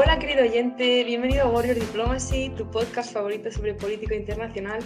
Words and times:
Hola 0.00 0.20
querido 0.20 0.44
oyente, 0.44 1.02
bienvenido 1.02 1.42
a 1.42 1.48
Warrior 1.48 1.74
Diplomacy, 1.74 2.50
tu 2.56 2.70
podcast 2.70 3.12
favorito 3.12 3.50
sobre 3.50 3.74
política 3.74 4.14
internacional. 4.14 4.78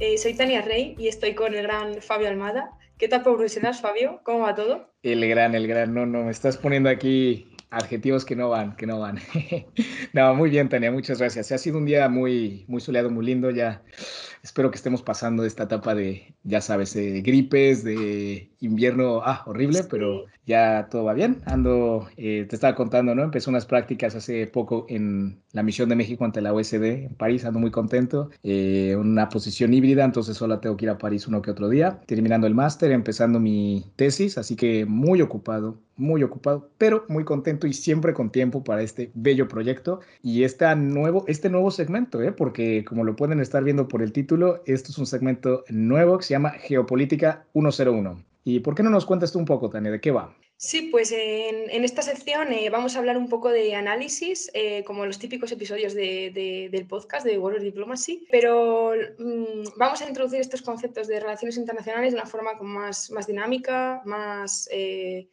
Eh, 0.00 0.16
soy 0.16 0.32
Tania 0.32 0.62
Rey 0.62 0.94
y 0.98 1.08
estoy 1.08 1.34
con 1.34 1.54
el 1.54 1.64
gran 1.64 2.00
Fabio 2.00 2.28
Almada. 2.28 2.70
¿Qué 2.96 3.06
tal 3.06 3.22
Bruselas, 3.24 3.82
Fabio? 3.82 4.22
¿Cómo 4.24 4.38
va 4.38 4.54
todo? 4.54 4.88
El 5.02 5.28
gran, 5.28 5.54
el 5.54 5.66
gran, 5.66 5.92
no, 5.92 6.06
no, 6.06 6.24
me 6.24 6.30
estás 6.30 6.56
poniendo 6.56 6.88
aquí 6.88 7.53
adjetivos 7.76 8.24
que 8.24 8.36
no 8.36 8.48
van, 8.48 8.76
que 8.76 8.86
no 8.86 9.00
van. 9.00 9.18
no, 10.12 10.34
muy 10.34 10.50
bien, 10.50 10.68
Tania, 10.68 10.90
muchas 10.90 11.18
gracias. 11.18 11.52
Ha 11.52 11.58
sido 11.58 11.78
un 11.78 11.86
día 11.86 12.08
muy, 12.08 12.64
muy 12.68 12.80
soleado, 12.80 13.10
muy 13.10 13.24
lindo. 13.24 13.50
Ya 13.50 13.82
espero 14.42 14.70
que 14.70 14.76
estemos 14.76 15.02
pasando 15.02 15.44
esta 15.44 15.64
etapa 15.64 15.94
de, 15.94 16.34
ya 16.42 16.60
sabes, 16.60 16.94
de 16.94 17.22
gripes, 17.22 17.82
de 17.82 18.50
invierno, 18.60 19.22
ah, 19.24 19.42
horrible, 19.46 19.84
pero 19.90 20.26
ya 20.46 20.88
todo 20.90 21.04
va 21.04 21.14
bien. 21.14 21.42
Ando, 21.46 22.08
eh, 22.16 22.46
te 22.48 22.54
estaba 22.54 22.74
contando, 22.74 23.14
¿no? 23.14 23.22
Empecé 23.22 23.48
unas 23.48 23.66
prácticas 23.66 24.14
hace 24.14 24.46
poco 24.46 24.86
en 24.88 25.40
la 25.52 25.62
misión 25.62 25.88
de 25.88 25.96
México 25.96 26.24
ante 26.24 26.42
la 26.42 26.52
OSD 26.52 26.84
en 27.06 27.14
París, 27.14 27.44
ando 27.44 27.58
muy 27.58 27.70
contento. 27.70 28.30
Eh, 28.42 28.94
una 28.98 29.28
posición 29.28 29.72
híbrida, 29.72 30.04
entonces 30.04 30.36
solo 30.36 30.60
tengo 30.60 30.76
que 30.76 30.84
ir 30.84 30.90
a 30.90 30.98
París 30.98 31.26
uno 31.26 31.40
que 31.40 31.50
otro 31.50 31.68
día. 31.68 32.00
Terminando 32.06 32.46
el 32.46 32.54
máster, 32.54 32.92
empezando 32.92 33.40
mi 33.40 33.92
tesis, 33.96 34.36
así 34.36 34.56
que 34.56 34.84
muy 34.84 35.22
ocupado, 35.22 35.78
muy 35.96 36.22
ocupado, 36.22 36.68
pero 36.76 37.04
muy 37.08 37.24
contento 37.24 37.63
y 37.66 37.72
siempre 37.72 38.14
con 38.14 38.30
tiempo 38.30 38.64
para 38.64 38.82
este 38.82 39.10
bello 39.14 39.48
proyecto 39.48 40.00
y 40.22 40.44
este 40.44 40.74
nuevo, 40.76 41.24
este 41.28 41.50
nuevo 41.50 41.70
segmento, 41.70 42.22
¿eh? 42.22 42.32
porque 42.32 42.84
como 42.84 43.04
lo 43.04 43.16
pueden 43.16 43.40
estar 43.40 43.64
viendo 43.64 43.88
por 43.88 44.02
el 44.02 44.12
título, 44.12 44.62
esto 44.66 44.90
es 44.90 44.98
un 44.98 45.06
segmento 45.06 45.64
nuevo 45.68 46.18
que 46.18 46.24
se 46.24 46.34
llama 46.34 46.50
Geopolítica 46.50 47.46
101. 47.52 48.33
¿Y 48.44 48.60
por 48.60 48.74
qué 48.74 48.82
no 48.82 48.90
nos 48.90 49.06
cuentas 49.06 49.32
tú 49.32 49.38
un 49.38 49.46
poco, 49.46 49.70
Tania, 49.70 49.90
de 49.90 50.00
qué 50.00 50.10
va? 50.10 50.36
Sí, 50.56 50.88
pues 50.92 51.12
en, 51.12 51.84
esta 51.84 52.02
sección 52.02 52.52
eh, 52.52 52.70
vamos 52.70 52.94
a 52.94 52.98
hablar 52.98 53.16
un 53.16 53.28
poco 53.28 53.50
de 53.50 53.74
análisis, 53.74 54.50
eh, 54.54 54.84
como 54.84 55.04
los 55.04 55.18
típicos 55.18 55.50
episodios 55.50 55.94
del 55.94 56.86
podcast 56.88 57.26
de 57.26 57.38
World 57.38 57.62
Diplomacy, 57.62 58.26
pero 58.30 58.92
mm, 59.18 59.76
vamos 59.76 60.00
a 60.00 60.08
introducir 60.08 60.40
estos 60.40 60.62
conceptos 60.62 61.08
de 61.08 61.20
relaciones 61.20 61.56
internacionales 61.56 62.12
de 62.12 62.20
una 62.20 62.28
forma 62.28 62.52
más, 62.60 63.10
dinámica, 63.26 64.02
más 64.04 64.68
eh, 64.70 65.28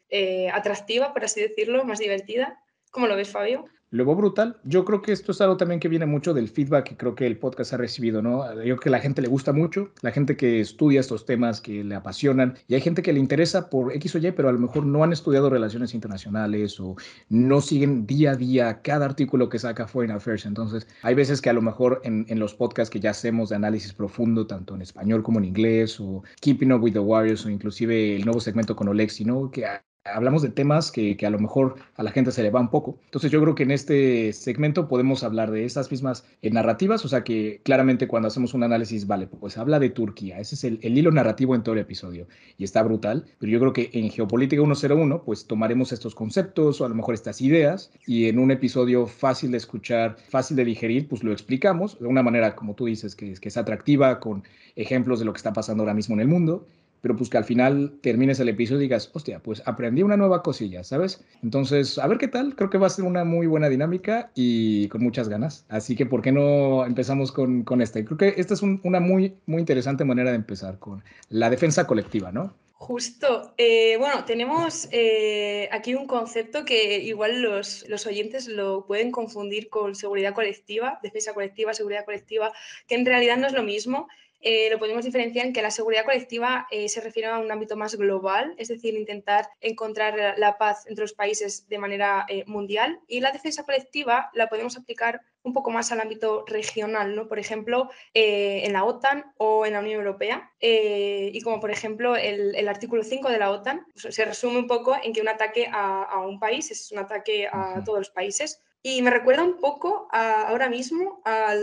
atractiva, 0.52 1.14
por 1.14 1.23
así 1.23 1.42
decirlo, 1.42 1.84
más 1.84 2.00
divertida. 2.00 2.64
¿Cómo 2.89 3.08
lo 3.08 3.16
ves, 3.16 3.30
Fabio? 3.30 3.66
Luego 3.94 4.16
brutal. 4.16 4.56
Yo 4.64 4.86
creo 4.86 5.02
que 5.02 5.11
esto 5.11 5.34
es 5.34 5.42
algo 5.42 5.58
también 5.58 5.81
que 5.81 5.89
viene 5.89 6.06
mucho 6.06 6.34
del 6.34 6.47
feedback 6.47 6.86
que 6.86 6.97
creo 6.97 7.14
que 7.14 7.28
el 7.28 7.38
podcast 7.38 7.73
ha 7.73 7.78
recibido, 7.78 8.22
¿no? 8.22 8.48
Yo 8.56 8.61
creo 8.61 8.80
que 8.80 8.89
la 8.89 9.02
gente 9.02 9.22
le 9.22 9.28
gusta 9.28 9.52
mucho, 9.52 9.92
la 10.02 10.11
gente 10.11 10.38
que 10.38 10.61
estudia 10.61 11.02
estos 11.02 11.25
temas, 11.25 11.59
que 11.59 11.83
le 11.83 11.95
apasionan, 11.95 12.58
y 12.70 12.75
hay 12.75 12.81
gente 12.81 13.02
que 13.02 13.11
le 13.11 13.20
interesa 13.20 13.70
por 13.70 13.94
X 13.94 14.16
o 14.16 14.20
Y, 14.20 14.31
pero 14.31 14.48
a 14.48 14.53
lo 14.53 14.59
mejor 14.59 14.86
no 14.86 15.03
han 15.03 15.11
estudiado 15.11 15.50
relaciones 15.50 15.94
internacionales 15.94 16.80
o 16.80 16.95
no 17.28 17.59
siguen 17.59 18.08
día 18.08 18.31
a 18.31 18.36
día 18.38 18.81
cada 18.81 19.06
artículo 19.06 19.50
que 19.50 19.59
saca 19.59 19.88
Foreign 19.88 20.16
Affairs. 20.16 20.45
Entonces, 20.45 20.88
hay 21.02 21.14
veces 21.14 21.42
que 21.42 21.50
a 21.50 21.53
lo 21.53 21.61
mejor 21.61 22.00
en, 22.05 22.26
en 22.30 22.39
los 22.39 22.53
podcasts 22.53 22.89
que 22.89 23.02
ya 23.02 23.09
hacemos 23.09 23.50
de 23.50 23.58
análisis 23.58 23.92
profundo, 23.92 24.48
tanto 24.48 24.73
en 24.73 24.83
español 24.83 25.22
como 25.22 25.39
en 25.39 25.45
inglés, 25.45 26.00
o 26.00 26.23
Keeping 26.39 26.72
Up 26.72 26.81
with 26.81 26.94
the 26.94 27.00
Warriors, 27.00 27.45
o 27.45 27.50
inclusive 27.50 28.16
el 28.16 28.23
nuevo 28.23 28.39
segmento 28.39 28.73
con 28.73 28.88
Olexi, 28.88 29.26
¿no? 29.26 29.52
Que 29.52 29.66
hablamos 30.05 30.41
de 30.41 30.49
temas 30.49 30.91
que, 30.91 31.17
a 31.21 31.30
lo 31.30 31.39
mejor 31.39 31.75
a 31.95 32.03
la 32.03 32.11
gente 32.11 32.31
se 32.31 32.41
le 32.41 32.49
va 32.49 32.59
un 32.59 32.69
poco. 32.69 32.97
Entonces 33.05 33.31
yo 33.31 33.41
creo 33.41 33.55
que 33.55 33.63
en 33.63 33.71
este 33.71 34.33
segmento 34.33 34.88
podemos 34.88 35.23
hablar 35.23 35.52
de 35.52 35.66
esas 35.66 35.91
mismas 35.91 36.25
eh, 36.41 36.49
narrativas, 36.49 37.05
o 37.05 37.08
sea 37.08 37.23
que 37.23 37.61
claramente 37.64 38.08
cuando 38.08 38.27
hacemos 38.27 38.53
un 38.53 38.64
análisis, 38.64 39.05
vale, 39.08 39.27
pues 39.27 39.58
habla 39.58 39.80
de 39.80 39.89
Turquía, 39.89 40.39
ese 40.39 40.55
es 40.55 40.64
el, 40.64 40.80
hilo 40.98 41.11
narrativo 41.11 41.55
en 41.55 41.64
todo 41.64 41.73
el 41.73 41.81
episodio 41.81 42.27
y 42.58 42.64
está 42.64 42.83
brutal, 42.83 43.26
pero 43.39 43.52
yo 43.52 43.59
creo 43.59 43.73
que 43.73 43.89
en 43.93 44.09
Geopolítica 44.09 44.61
101 44.61 45.23
pues 45.23 45.45
tomaremos 45.45 45.92
estos 45.92 46.15
conceptos 46.15 46.81
o 46.81 46.86
a 46.86 46.89
lo 46.89 46.95
mejor 46.95 47.14
estas 47.14 47.42
ideas 47.42 47.92
y 48.05 48.27
en 48.27 48.39
un 48.39 48.52
episodio 48.52 49.08
fácil 49.08 49.52
de 49.52 49.58
escuchar, 49.58 50.17
fácil 50.30 50.58
de 50.58 50.65
digerir, 50.65 51.08
pues 51.08 51.23
lo 51.23 51.31
explicamos 51.31 51.99
de 51.99 52.08
una 52.08 52.23
manera, 52.23 52.55
como 52.55 52.76
tú 52.76 52.86
dices, 52.86 53.15
que, 53.15 53.33
que 53.33 53.49
es 53.49 53.58
atractiva, 53.58 54.20
con 54.20 54.43
ejemplos 54.76 55.20
de 55.20 55.26
lo 55.26 55.33
que 55.33 55.37
está 55.37 55.53
pasando 55.53 55.83
ahora 55.83 55.93
mismo 55.93 56.15
en 56.15 56.21
el 56.21 56.27
mundo 56.27 56.67
pero 57.02 57.16
pues 57.16 57.30
que 57.30 57.38
al 57.38 57.44
final 57.44 57.94
termines 58.02 58.39
el 58.39 58.50
episodio 58.50 58.82
y 58.82 58.84
digas, 58.84 59.10
hostia, 59.14 59.39
pues 59.39 59.62
aprendí 59.66 60.04
una 60.04 60.17
nueva 60.17 60.44
cosilla, 60.44 60.84
¿sabes? 60.84 61.23
Entonces, 61.44 61.98
a 61.98 62.08
ver 62.08 62.17
qué 62.17 62.28
tal, 62.28 62.56
creo 62.56 62.70
que 62.70 62.78
va 62.78 62.88
a 62.88 62.92
ser 62.92 63.06
una 63.06 63.23
muy 63.23 63.48
buena 63.48 63.70
dinámica 63.70 64.32
y 64.36 64.88
con 64.89 65.04
muchas 65.04 65.28
ganas. 65.28 65.66
Así 65.70 65.95
que, 65.95 66.06
¿por 66.06 66.22
qué 66.22 66.32
no 66.32 66.86
empezamos 66.86 67.32
con, 67.32 67.64
con 67.64 67.82
esta? 67.82 68.04
Creo 68.06 68.17
que 68.17 68.36
esta 68.38 68.54
es 68.54 68.62
una 68.62 69.00
muy, 69.00 69.36
muy 69.48 69.60
interesante 69.60 70.06
manera 70.06 70.30
de 70.30 70.38
empezar 70.38 70.80
con 70.80 71.04
la 71.30 71.50
defensa 71.50 71.88
colectiva, 71.88 72.32
¿no? 72.32 72.54
Justo. 72.82 73.54
Eh, 73.58 73.98
bueno, 73.98 74.26
tenemos 74.26 74.88
eh, 74.92 75.70
aquí 75.72 75.94
un 75.94 76.08
concepto 76.08 76.66
que 76.66 76.98
igual 76.98 77.39
los, 77.44 77.88
los, 77.88 78.08
oyentes 78.08 78.48
lo 78.48 78.88
pueden 78.88 79.12
confundir 79.12 79.70
con 79.70 79.94
seguridad 79.94 80.33
colectiva, 80.33 81.00
defensa 81.04 81.36
colectiva, 81.36 81.76
seguridad 81.76 82.06
colectiva, 82.06 82.52
que 82.88 82.95
en 82.95 83.06
realidad 83.06 83.38
no 83.38 83.45
es 83.45 83.54
lo 83.54 83.62
mismo. 83.62 84.08
Eh, 84.41 84.69
lo 84.71 84.79
podemos 84.79 85.05
diferenciar 85.05 85.45
en 85.45 85.53
que 85.53 85.61
la 85.61 85.71
seguridad 85.71 86.05
colectiva 86.05 86.67
eh, 86.71 86.89
se 86.89 87.02
refiere 87.02 87.27
a 87.27 87.37
un 87.37 87.52
ámbito 87.52 87.77
más 87.77 87.95
global, 87.95 88.55
es 88.57 88.69
decir, 88.69 88.95
intentar 88.95 89.49
encontrar 89.59 90.35
la 90.37 90.57
paz 90.57 90.85
entre 90.87 91.03
los 91.03 91.13
países 91.13 91.67
de 91.69 91.77
manera 91.77 92.25
eh, 92.27 92.43
mundial. 92.47 92.99
Y 93.07 93.19
la 93.19 93.31
defensa 93.31 93.63
colectiva 93.63 94.31
la 94.33 94.47
podemos 94.47 94.77
aplicar 94.77 95.21
un 95.43 95.53
poco 95.53 95.71
más 95.71 95.91
al 95.91 96.02
ámbito 96.02 96.45
regional, 96.47 97.15
¿no? 97.15 97.27
Por 97.27 97.39
ejemplo, 97.39 97.89
en 98.13 98.73
la 98.73 98.83
OTAN 98.83 99.33
o 99.37 99.65
en 99.65 99.73
la 99.73 99.79
Unión 99.79 99.99
Europea. 99.99 100.52
y 100.59 101.41
como 101.41 101.59
por 101.59 101.71
ejemplo 101.71 102.15
el, 102.15 102.67
artículo 102.67 103.03
5 103.03 103.29
de 103.29 103.39
la 103.39 103.49
OTAN, 103.49 103.87
pues, 103.99 104.13
se 104.13 104.25
resume 104.25 104.59
un 104.59 104.67
poco 104.67 104.95
en 105.02 105.13
que 105.13 105.21
un 105.21 105.29
ataque 105.29 105.67
a, 105.71 106.03
a 106.03 106.19
un 106.21 106.39
país 106.39 106.69
es 106.69 106.91
un 106.91 106.99
ataque 106.99 107.47
a 107.52 107.81
todos 107.83 107.97
los 107.97 108.09
países 108.11 108.61
y 108.83 109.02
me 109.02 109.11
recuerda 109.11 109.43
un 109.43 109.58
poco 109.59 110.08
ahora 110.11 110.69
mismo 110.69 111.21
a 111.25 111.55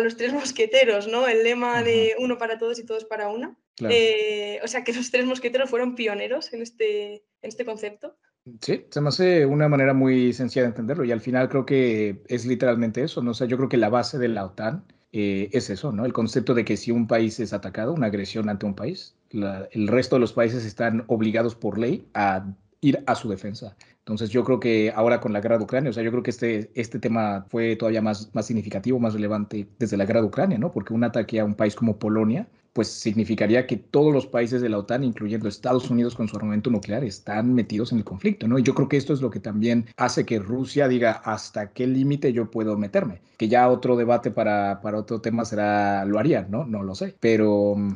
los 0.00 0.16
tres 0.16 0.32
mosqueteros, 0.32 1.08
¿no? 1.08 1.26
El 1.26 1.42
lema 1.42 1.82
de 1.82 2.14
uno 2.18 2.38
para 2.38 2.58
todos 2.58 2.78
y 2.78 2.84
todos 2.84 3.04
para 3.04 3.28
una. 3.28 3.56
Eh, 3.80 4.60
o 4.62 4.68
sea, 4.68 4.84
que 4.84 4.92
los 4.92 5.10
tres 5.10 5.26
mosqueteros 5.26 5.68
fueron 5.68 5.94
pioneros 5.94 6.52
en 6.52 6.62
este, 6.62 7.14
en 7.14 7.22
este 7.42 7.64
concepto. 7.64 8.16
Sí, 8.60 8.86
se 8.90 9.00
me 9.00 9.08
hace 9.08 9.44
una 9.44 9.68
manera 9.68 9.92
muy 9.92 10.32
sencilla 10.32 10.62
de 10.62 10.68
entenderlo 10.68 11.04
y 11.04 11.12
al 11.12 11.20
final 11.20 11.48
creo 11.48 11.66
que 11.66 12.22
es 12.28 12.46
literalmente 12.46 13.02
eso, 13.02 13.22
¿no? 13.22 13.32
O 13.32 13.34
sea, 13.34 13.46
yo 13.46 13.56
creo 13.56 13.68
que 13.68 13.76
la 13.76 13.88
base 13.88 14.18
de 14.18 14.28
la 14.28 14.44
OTAN 14.44 14.84
eh, 15.12 15.48
es 15.52 15.68
eso, 15.68 15.92
¿no? 15.92 16.04
El 16.04 16.12
concepto 16.12 16.54
de 16.54 16.64
que 16.64 16.76
si 16.76 16.92
un 16.92 17.08
país 17.08 17.40
es 17.40 17.52
atacado, 17.52 17.92
una 17.92 18.06
agresión 18.06 18.48
ante 18.48 18.66
un 18.66 18.74
país, 18.74 19.16
el 19.30 19.88
resto 19.88 20.16
de 20.16 20.20
los 20.20 20.32
países 20.32 20.64
están 20.64 21.04
obligados 21.08 21.56
por 21.56 21.78
ley 21.78 22.06
a 22.14 22.46
ir 22.80 23.02
a 23.06 23.14
su 23.14 23.28
defensa. 23.28 23.76
Entonces 23.98 24.30
yo 24.30 24.44
creo 24.44 24.60
que 24.60 24.92
ahora 24.94 25.20
con 25.20 25.32
la 25.32 25.40
guerra 25.40 25.58
de 25.58 25.64
Ucrania, 25.64 25.90
o 25.90 25.92
sea, 25.92 26.04
yo 26.04 26.12
creo 26.12 26.22
que 26.22 26.30
este, 26.30 26.70
este 26.74 27.00
tema 27.00 27.44
fue 27.50 27.74
todavía 27.74 28.00
más, 28.00 28.30
más 28.34 28.46
significativo, 28.46 29.00
más 29.00 29.14
relevante 29.14 29.66
desde 29.78 29.96
la 29.96 30.04
guerra 30.04 30.20
de 30.20 30.28
Ucrania, 30.28 30.58
¿no? 30.58 30.70
Porque 30.70 30.94
un 30.94 31.02
ataque 31.02 31.40
a 31.40 31.44
un 31.44 31.54
país 31.54 31.74
como 31.74 31.98
Polonia, 31.98 32.46
pues 32.72 32.88
significaría 32.88 33.66
que 33.66 33.78
todos 33.78 34.12
los 34.12 34.26
países 34.26 34.60
de 34.60 34.68
la 34.68 34.78
OTAN, 34.78 35.02
incluyendo 35.02 35.48
Estados 35.48 35.90
Unidos 35.90 36.14
con 36.14 36.28
su 36.28 36.36
armamento 36.36 36.70
nuclear, 36.70 37.02
están 37.02 37.54
metidos 37.54 37.90
en 37.90 37.98
el 37.98 38.04
conflicto, 38.04 38.46
¿no? 38.46 38.58
Y 38.58 38.62
yo 38.62 38.74
creo 38.74 38.88
que 38.88 38.98
esto 38.98 39.12
es 39.12 39.20
lo 39.20 39.30
que 39.30 39.40
también 39.40 39.86
hace 39.96 40.26
que 40.26 40.38
Rusia 40.38 40.86
diga 40.86 41.12
hasta 41.24 41.70
qué 41.70 41.86
límite 41.86 42.32
yo 42.32 42.50
puedo 42.50 42.76
meterme. 42.76 43.22
Que 43.38 43.48
ya 43.48 43.68
otro 43.68 43.96
debate 43.96 44.30
para, 44.30 44.82
para 44.82 44.98
otro 44.98 45.20
tema 45.20 45.44
será, 45.46 46.04
lo 46.04 46.18
haría, 46.18 46.46
¿no? 46.50 46.66
No 46.66 46.82
lo 46.82 46.94
sé. 46.94 47.16
Pero 47.18 47.74
mm, 47.76 47.94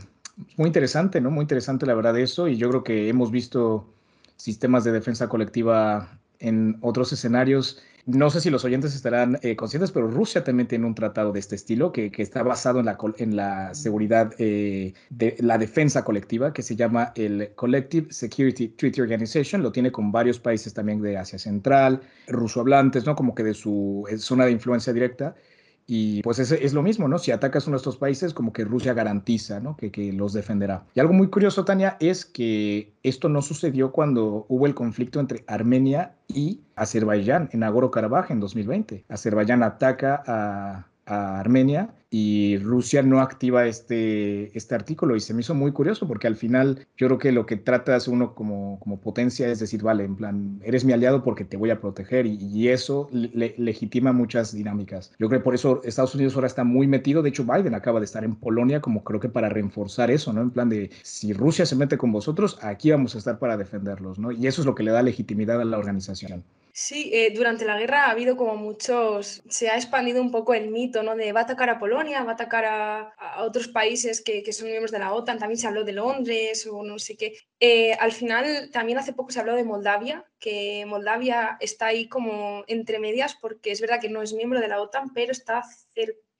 muy 0.56 0.66
interesante, 0.68 1.20
¿no? 1.20 1.30
Muy 1.30 1.42
interesante 1.42 1.86
la 1.86 1.94
verdad 1.94 2.18
eso 2.18 2.48
y 2.48 2.56
yo 2.56 2.68
creo 2.70 2.82
que 2.82 3.08
hemos 3.08 3.30
visto 3.30 3.86
sistemas 4.40 4.84
de 4.84 4.92
defensa 4.92 5.28
colectiva 5.28 6.18
en 6.38 6.78
otros 6.80 7.12
escenarios. 7.12 7.82
No 8.06 8.30
sé 8.30 8.40
si 8.40 8.48
los 8.48 8.64
oyentes 8.64 8.94
estarán 8.94 9.38
eh, 9.42 9.54
conscientes, 9.54 9.92
pero 9.92 10.08
Rusia 10.08 10.42
también 10.42 10.66
tiene 10.66 10.86
un 10.86 10.94
tratado 10.94 11.32
de 11.32 11.38
este 11.38 11.54
estilo 11.54 11.92
que, 11.92 12.10
está 12.16 12.42
basado 12.42 12.80
en 12.80 12.86
la, 12.86 12.96
en 13.18 13.36
la 13.36 13.74
seguridad 13.74 14.32
eh, 14.38 14.94
de 15.10 15.36
la 15.40 15.58
defensa 15.58 16.02
colectiva, 16.02 16.54
que 16.54 16.62
se 16.62 16.74
llama 16.74 17.12
el 17.14 17.52
Collective 17.54 18.10
Security 18.10 18.68
Treaty 18.68 19.02
Organization. 19.02 19.62
Lo 19.62 19.70
tiene 19.70 19.92
con 19.92 20.10
varios 20.10 20.38
países 20.38 20.72
también 20.72 21.02
de 21.02 21.18
Asia 21.18 21.38
Central, 21.38 22.00
rusohablantes, 22.26 23.04
¿no? 23.04 23.14
Como 23.14 23.34
que 23.34 23.44
de 23.44 23.54
su 23.54 24.06
zona 24.16 24.46
de 24.46 24.52
influencia 24.52 24.94
directa. 24.94 25.34
Y 25.92 26.22
pues 26.22 26.38
es, 26.38 26.52
es, 26.52 26.72
lo 26.72 26.84
mismo, 26.84 27.08
¿no? 27.08 27.18
Si 27.18 27.32
atacas 27.32 27.66
uno 27.66 27.74
de 27.74 27.78
estos 27.78 27.96
países, 27.96 28.32
como 28.32 28.52
que 28.52 28.64
Rusia 28.64 28.94
garantiza, 28.94 29.58
¿no? 29.58 29.76
Que, 29.76 29.90
que, 29.90 30.12
los 30.12 30.32
defenderá. 30.32 30.84
Y 30.94 31.00
algo 31.00 31.12
muy 31.12 31.30
curioso, 31.30 31.64
Tania, 31.64 31.96
es 31.98 32.24
que 32.24 32.92
esto 33.02 33.28
no 33.28 33.42
sucedió 33.42 33.90
cuando 33.90 34.46
hubo 34.48 34.66
el 34.66 34.76
conflicto 34.76 35.18
entre 35.18 35.42
Armenia 35.48 36.14
y 36.28 36.60
Azerbaiyán 36.76 37.50
en 37.52 37.60
Nagorno-Karabaj 37.62 38.30
en 38.30 38.38
2020. 38.38 39.04
Azerbaiyán 39.08 39.64
ataca 39.64 40.22
a, 40.28 40.86
a 41.10 41.40
Armenia 41.40 41.90
y 42.08 42.58
Rusia 42.58 43.02
no 43.02 43.20
activa 43.20 43.66
este, 43.66 44.56
este 44.56 44.74
artículo 44.74 45.14
y 45.16 45.20
se 45.20 45.34
me 45.34 45.40
hizo 45.40 45.54
muy 45.54 45.72
curioso 45.72 46.08
porque 46.08 46.26
al 46.26 46.36
final 46.36 46.86
yo 46.96 47.06
creo 47.06 47.18
que 47.18 47.32
lo 47.32 47.46
que 47.46 47.56
trata 47.56 47.96
es 47.96 48.08
uno 48.08 48.34
como, 48.34 48.78
como 48.80 49.00
potencia 49.00 49.48
es 49.48 49.60
decir, 49.60 49.82
vale, 49.82 50.04
en 50.04 50.16
plan, 50.16 50.60
eres 50.64 50.84
mi 50.84 50.92
aliado 50.92 51.22
porque 51.22 51.44
te 51.44 51.56
voy 51.56 51.70
a 51.70 51.80
proteger 51.80 52.26
y, 52.26 52.60
eso 52.70 53.08
legitima 53.12 54.12
muchas 54.12 54.52
dinámicas. 54.52 55.10
Yo 55.18 55.28
creo 55.28 55.40
que 55.40 55.44
por 55.44 55.54
eso 55.54 55.80
Estados 55.82 56.14
Unidos 56.14 56.34
ahora 56.34 56.46
está 56.46 56.62
muy 56.62 56.86
metido, 56.86 57.22
de 57.22 57.30
hecho 57.30 57.44
Biden 57.44 57.74
acaba 57.74 57.98
de 57.98 58.04
estar 58.04 58.22
en 58.22 58.36
Polonia 58.36 58.80
como 58.80 59.02
creo 59.02 59.18
que 59.18 59.28
para 59.28 59.48
reforzar 59.48 60.10
eso, 60.10 60.32
¿no? 60.32 60.42
En 60.42 60.50
plan 60.50 60.68
de, 60.68 60.90
si 61.02 61.32
Rusia 61.32 61.66
se 61.66 61.74
mete 61.74 61.96
con 61.96 62.12
vosotros, 62.12 62.58
aquí 62.62 62.90
vamos 62.90 63.14
a 63.14 63.18
estar 63.18 63.38
para 63.38 63.56
defenderlos, 63.56 64.18
¿no? 64.18 64.30
Y 64.30 64.46
eso 64.46 64.62
es 64.62 64.66
lo 64.66 64.74
que 64.74 64.82
le 64.82 64.92
da 64.92 65.02
legitimidad 65.02 65.60
a 65.60 65.64
la 65.64 65.78
organización. 65.78 66.44
Sí, 66.72 67.10
eh, 67.12 67.32
durante 67.34 67.64
la 67.64 67.78
guerra 67.78 68.04
ha 68.06 68.10
habido 68.10 68.36
como 68.36 68.56
muchos, 68.56 69.42
se 69.48 69.68
ha 69.68 69.76
expandido 69.76 70.22
un 70.22 70.30
poco 70.30 70.54
el 70.54 70.68
mito, 70.70 71.02
¿no? 71.02 71.16
De 71.16 71.32
va 71.32 71.40
a 71.40 71.42
atacar 71.42 71.68
a 71.68 71.78
Polonia, 71.78 72.22
va 72.22 72.32
a 72.32 72.34
atacar 72.34 72.64
a, 72.64 73.42
otros 73.42 73.68
países 73.68 74.20
que, 74.22 74.52
son 74.52 74.68
miembros 74.68 74.92
de 74.92 75.00
la 75.00 75.12
OTAN, 75.12 75.38
también 75.38 75.58
se 75.58 75.66
habló 75.66 75.84
de 75.84 75.92
Londres 75.92 76.66
o 76.66 76.82
no 76.84 76.98
sé 76.98 77.16
qué. 77.16 77.34
Eh, 77.58 77.94
al 77.94 78.12
final, 78.12 78.70
también 78.72 78.98
hace 78.98 79.12
poco 79.12 79.30
se 79.32 79.40
habló 79.40 79.54
de 79.56 79.64
Moldavia, 79.64 80.24
que 80.38 80.84
Moldavia 80.86 81.56
está 81.60 81.86
ahí 81.86 82.08
como 82.08 82.64
entre 82.68 83.00
medias 83.00 83.36
porque 83.40 83.72
es 83.72 83.80
verdad 83.80 84.00
que 84.00 84.08
no 84.08 84.22
es 84.22 84.32
miembro 84.32 84.60
de 84.60 84.68
la 84.68 84.80
OTAN, 84.80 85.12
pero 85.12 85.32
está 85.32 85.64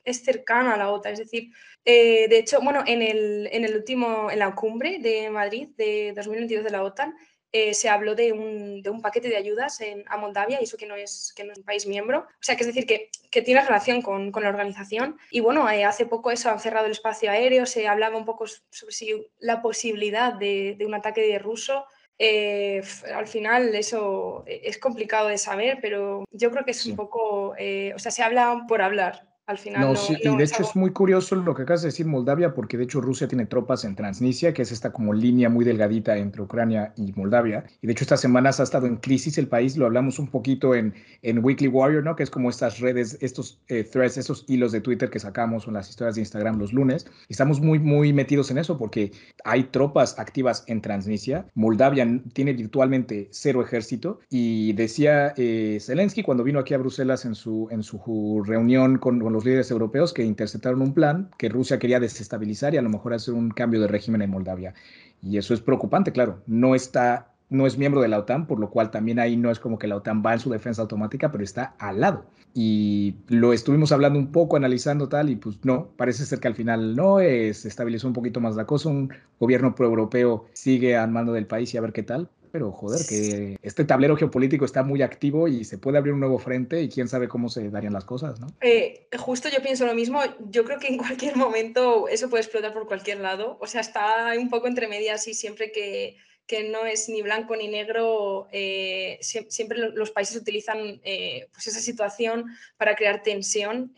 es 0.05 0.23
cercana 0.25 0.75
a 0.75 0.79
la 0.79 0.91
OTAN. 0.91 1.12
Es 1.12 1.19
decir, 1.19 1.50
eh, 1.85 2.29
de 2.29 2.38
hecho, 2.38 2.61
bueno, 2.62 2.82
en 2.87 3.03
el, 3.03 3.49
en 3.53 3.65
el 3.65 3.77
último, 3.77 4.31
en 4.31 4.38
la 4.38 4.55
cumbre 4.55 4.99
de 4.99 5.31
Madrid 5.31 5.69
de 5.77 6.12
2022 6.17 6.65
de 6.65 6.71
la 6.71 6.82
OTAN, 6.85 7.15
eh, 7.52 7.75
se 7.75 7.88
habló 7.88 8.14
de 8.14 8.32
un, 8.32 8.81
de 8.82 8.91
un, 8.91 9.02
paquete 9.02 9.29
de 9.29 9.37
ayudas 9.37 9.81
en, 9.81 10.05
a 10.08 10.17
Moldavia 10.17 10.61
y 10.61 10.64
eso 10.64 10.76
que 10.76 10.87
no, 10.87 10.94
es, 10.94 11.32
que 11.35 11.43
no 11.43 11.52
es 11.52 11.58
un 11.58 11.64
país 11.64 11.87
miembro. 11.87 12.20
O 12.20 12.43
sea, 12.43 12.55
que 12.56 12.62
es 12.62 12.69
decir, 12.69 12.87
que, 12.87 13.11
que 13.31 13.43
tiene 13.43 13.62
relación 13.62 14.02
con, 14.02 14.31
con, 14.31 14.44
la 14.44 14.50
organización. 14.50 15.19
Y 15.31 15.41
bueno, 15.41 15.69
eh, 15.69 15.85
hace 15.85 16.06
poco 16.06 16.31
eso 16.31 16.50
han 16.50 16.61
cerrado 16.61 16.87
el 16.87 16.93
espacio 16.93 17.31
aéreo, 17.31 17.67
se 17.67 17.88
hablaba 17.88 18.17
un 18.17 18.25
poco 18.25 18.47
sobre 18.47 18.93
si 18.93 19.26
la 19.41 19.62
posibilidad 19.62 20.32
de, 20.35 20.76
de 20.79 20.87
un 20.87 20.94
ataque 20.94 21.23
de 21.23 21.38
ruso. 21.38 21.87
Eh, 22.19 22.82
al 23.14 23.26
final 23.26 23.75
eso 23.75 24.44
es 24.46 24.79
complicado 24.79 25.29
de 25.29 25.38
saber, 25.38 25.79
pero 25.81 26.25
yo 26.31 26.50
creo 26.50 26.64
que 26.64 26.73
es 26.73 26.85
un 26.87 26.94
poco, 26.94 27.55
o 27.55 27.99
sea, 27.99 28.12
se 28.12 28.23
habla 28.23 28.67
por 28.69 28.82
hablar, 28.82 29.30
final 29.58 29.81
no, 29.81 29.97
sí, 29.97 30.17
y 30.23 30.37
de 30.37 30.44
hecho 30.44 30.62
es 30.62 30.76
muy 30.76 30.91
curioso 30.91 31.35
lo 31.37 31.55
que 31.55 31.62
acabas 31.62 31.82
de 31.82 31.88
decir 31.88 32.06
Moldavia, 32.06 32.55
porque 32.55 32.76
de 32.76 32.85
hecho 32.85 33.00
Rusia 33.00 33.29
tiene 33.29 33.47
tropas 33.47 33.85
en 33.85 33.94
Transnistria, 33.94 34.52
que 34.52 34.62
es 34.62 34.73
esta 34.73 34.93
como 34.93 35.12
línea 35.12 35.49
muy 35.49 35.64
delgadita 35.64 36.17
entre 36.17 36.43
Ucrania 36.43 36.93
y 36.97 37.12
Moldavia. 37.12 37.64
Y 37.82 37.87
de 37.87 37.93
hecho 37.93 38.05
estas 38.05 38.20
semanas 38.20 38.61
ha 38.61 38.62
estado 38.62 38.87
en 38.87 38.97
crisis 38.97 39.38
el 39.38 39.49
país, 39.49 39.76
lo 39.76 39.87
hablamos 39.87 40.19
un 40.19 40.29
poquito 40.29 40.75
en, 40.75 40.94
en 41.23 41.44
Weekly 41.44 41.69
Warrior, 41.69 42.05
¿no? 42.05 42.17
Que 42.17 42.23
es 42.23 42.31
como 42.31 42.50
estas 42.50 42.81
redes, 42.81 43.19
estos 43.20 43.61
eh, 43.69 43.85
threads, 43.85 44.19
esos 44.19 44.44
hilos 44.49 44.73
de 44.73 44.81
Twitter 44.81 45.11
que 45.11 45.19
sacamos 45.19 45.67
en 45.67 45.75
las 45.75 45.88
historias 45.88 46.14
de 46.14 46.23
Instagram 46.23 46.58
los 46.58 46.73
lunes. 46.73 47.06
Estamos 47.29 47.61
muy, 47.61 47.79
muy 47.79 48.12
metidos 48.12 48.50
en 48.50 48.58
eso 48.58 48.79
porque 48.79 49.12
hay 49.44 49.64
tropas 49.64 50.19
activas 50.19 50.64
en 50.67 50.81
Transnistria. 50.81 51.46
Moldavia 51.55 52.06
tiene 52.32 52.53
virtualmente 52.53 53.29
cero 53.31 53.62
ejército 53.62 54.20
y 54.29 54.73
decía 54.75 55.35
eh, 55.37 55.79
Zelensky 55.81 56.23
cuando 56.23 56.44
vino 56.44 56.58
aquí 56.58 56.75
a 56.75 56.79
Bruselas 56.79 57.25
en 57.25 57.35
su, 57.35 57.69
en 57.70 57.82
su 57.82 58.43
reunión 58.44 58.99
con, 58.99 59.20
con 59.20 59.32
los 59.32 59.40
líderes 59.45 59.71
europeos 59.71 60.13
que 60.13 60.25
interceptaron 60.25 60.83
un 60.83 60.95
plan 60.95 61.31
que 61.39 61.49
Rusia 61.49 61.79
quería 61.79 62.01
desestabilizar 62.01 62.75
y 62.75 62.79
a 62.79 62.83
lo 62.83 62.91
mejor 62.91 63.15
hacer 63.15 63.35
un 63.35 63.51
cambio 63.51 63.81
de 63.81 63.89
régimen 63.89 64.23
en 64.23 64.31
Moldavia. 64.31 64.75
Y 65.23 65.37
eso 65.37 65.55
es 65.55 65.61
preocupante, 65.61 66.13
claro. 66.13 66.43
No 66.47 66.75
está 66.75 67.31
no 67.51 67.67
es 67.67 67.77
miembro 67.77 68.01
de 68.01 68.09
la 68.09 68.19
OTAN, 68.21 68.47
por 68.47 68.61
lo 68.61 68.71
cual 68.71 68.91
también 68.91 69.19
ahí 69.19 69.37
no 69.37 69.51
es 69.51 69.59
como 69.59 69.79
que 69.79 69.89
la 69.89 69.97
OTAN 69.97 70.23
va 70.25 70.33
en 70.33 70.39
su 70.39 70.51
defensa 70.51 70.83
automática, 70.83 71.31
pero 71.33 71.45
está 71.45 71.75
al 71.79 72.01
lado. 72.01 72.25
Y 72.55 73.17
lo 73.29 73.53
estuvimos 73.53 73.93
hablando 73.93 74.19
un 74.19 74.33
poco, 74.33 74.57
analizando 74.57 75.09
tal, 75.09 75.31
y 75.31 75.37
pues 75.37 75.59
no, 75.65 75.89
parece 75.97 76.25
ser 76.25 76.39
que 76.39 76.49
al 76.49 76.55
final 76.55 76.95
no, 76.95 77.19
se 77.19 77.51
estabilizó 77.51 78.07
un 78.07 78.15
poquito 78.15 78.41
más 78.41 78.55
la 78.55 78.67
cosa, 78.67 78.89
un 78.89 79.13
gobierno 79.39 79.75
pro-europeo 79.75 80.47
sigue 80.53 80.97
al 80.97 81.11
mando 81.11 81.33
del 81.33 81.47
país 81.47 81.75
y 81.75 81.77
a 81.77 81.81
ver 81.81 81.93
qué 81.93 82.05
tal, 82.05 82.31
pero 82.50 82.73
joder, 82.73 83.06
que 83.06 83.58
este 83.62 83.85
tablero 83.85 84.17
geopolítico 84.17 84.64
está 84.64 84.82
muy 84.82 85.02
activo 85.02 85.49
y 85.49 85.64
se 85.64 85.79
puede 85.79 85.99
abrir 85.99 86.14
un 86.14 86.20
nuevo 86.20 86.38
frente 86.38 86.82
y 86.82 86.88
quién 86.88 87.08
sabe 87.08 87.29
cómo 87.29 87.49
se 87.49 87.70
darían 87.70 87.93
las 87.93 88.05
cosas, 88.05 88.41
¿no? 88.41 88.49
Eh, 88.61 89.08
justo 89.19 89.49
yo 89.49 89.62
pienso 89.62 89.87
lo 89.87 89.94
mismo, 89.94 90.20
yo 90.50 90.64
creo 90.64 90.79
que 90.79 90.88
en 90.88 90.99
cualquier 90.99 91.37
momento 91.37 92.08
eso 92.08 92.29
puede 92.29 92.43
explotar 92.43 92.73
por 92.73 92.87
cualquier 92.87 93.20
lado, 93.20 93.58
o 93.61 93.67
sea, 93.67 93.81
está 93.81 94.32
un 94.38 94.50
poco 94.50 94.67
entre 94.67 94.88
medias 94.88 95.26
y 95.29 95.35
siempre 95.35 95.73
que, 95.73 96.17
que 96.47 96.69
no 96.69 96.85
es 96.85 97.08
ni 97.08 97.23
blanco 97.23 97.55
ni 97.56 97.69
negro, 97.69 98.49
eh, 98.53 99.19
siempre 99.20 99.79
los 99.79 100.11
países 100.11 100.37
utilizan 100.37 101.00
eh, 101.05 101.49
pues 101.53 101.69
esa 101.69 101.81
situación 101.81 102.46
para 102.76 102.96
crear 102.96 103.23
tensión. 103.23 103.93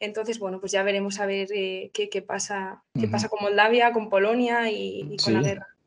entonces, 0.00 0.38
bueno, 0.38 0.60
pues 0.60 0.72
ya 0.72 0.82
veremos 0.82 1.18
a 1.18 1.26
ver 1.26 1.48
qué, 1.48 2.08
qué, 2.10 2.22
pasa, 2.22 2.84
qué 2.98 3.08
pasa 3.08 3.28
con 3.28 3.42
Moldavia, 3.42 3.92
con 3.92 4.08
Polonia 4.08 4.70
y, 4.70 5.16
con 5.16 5.34
la 5.34 5.42
guerra. 5.42 5.77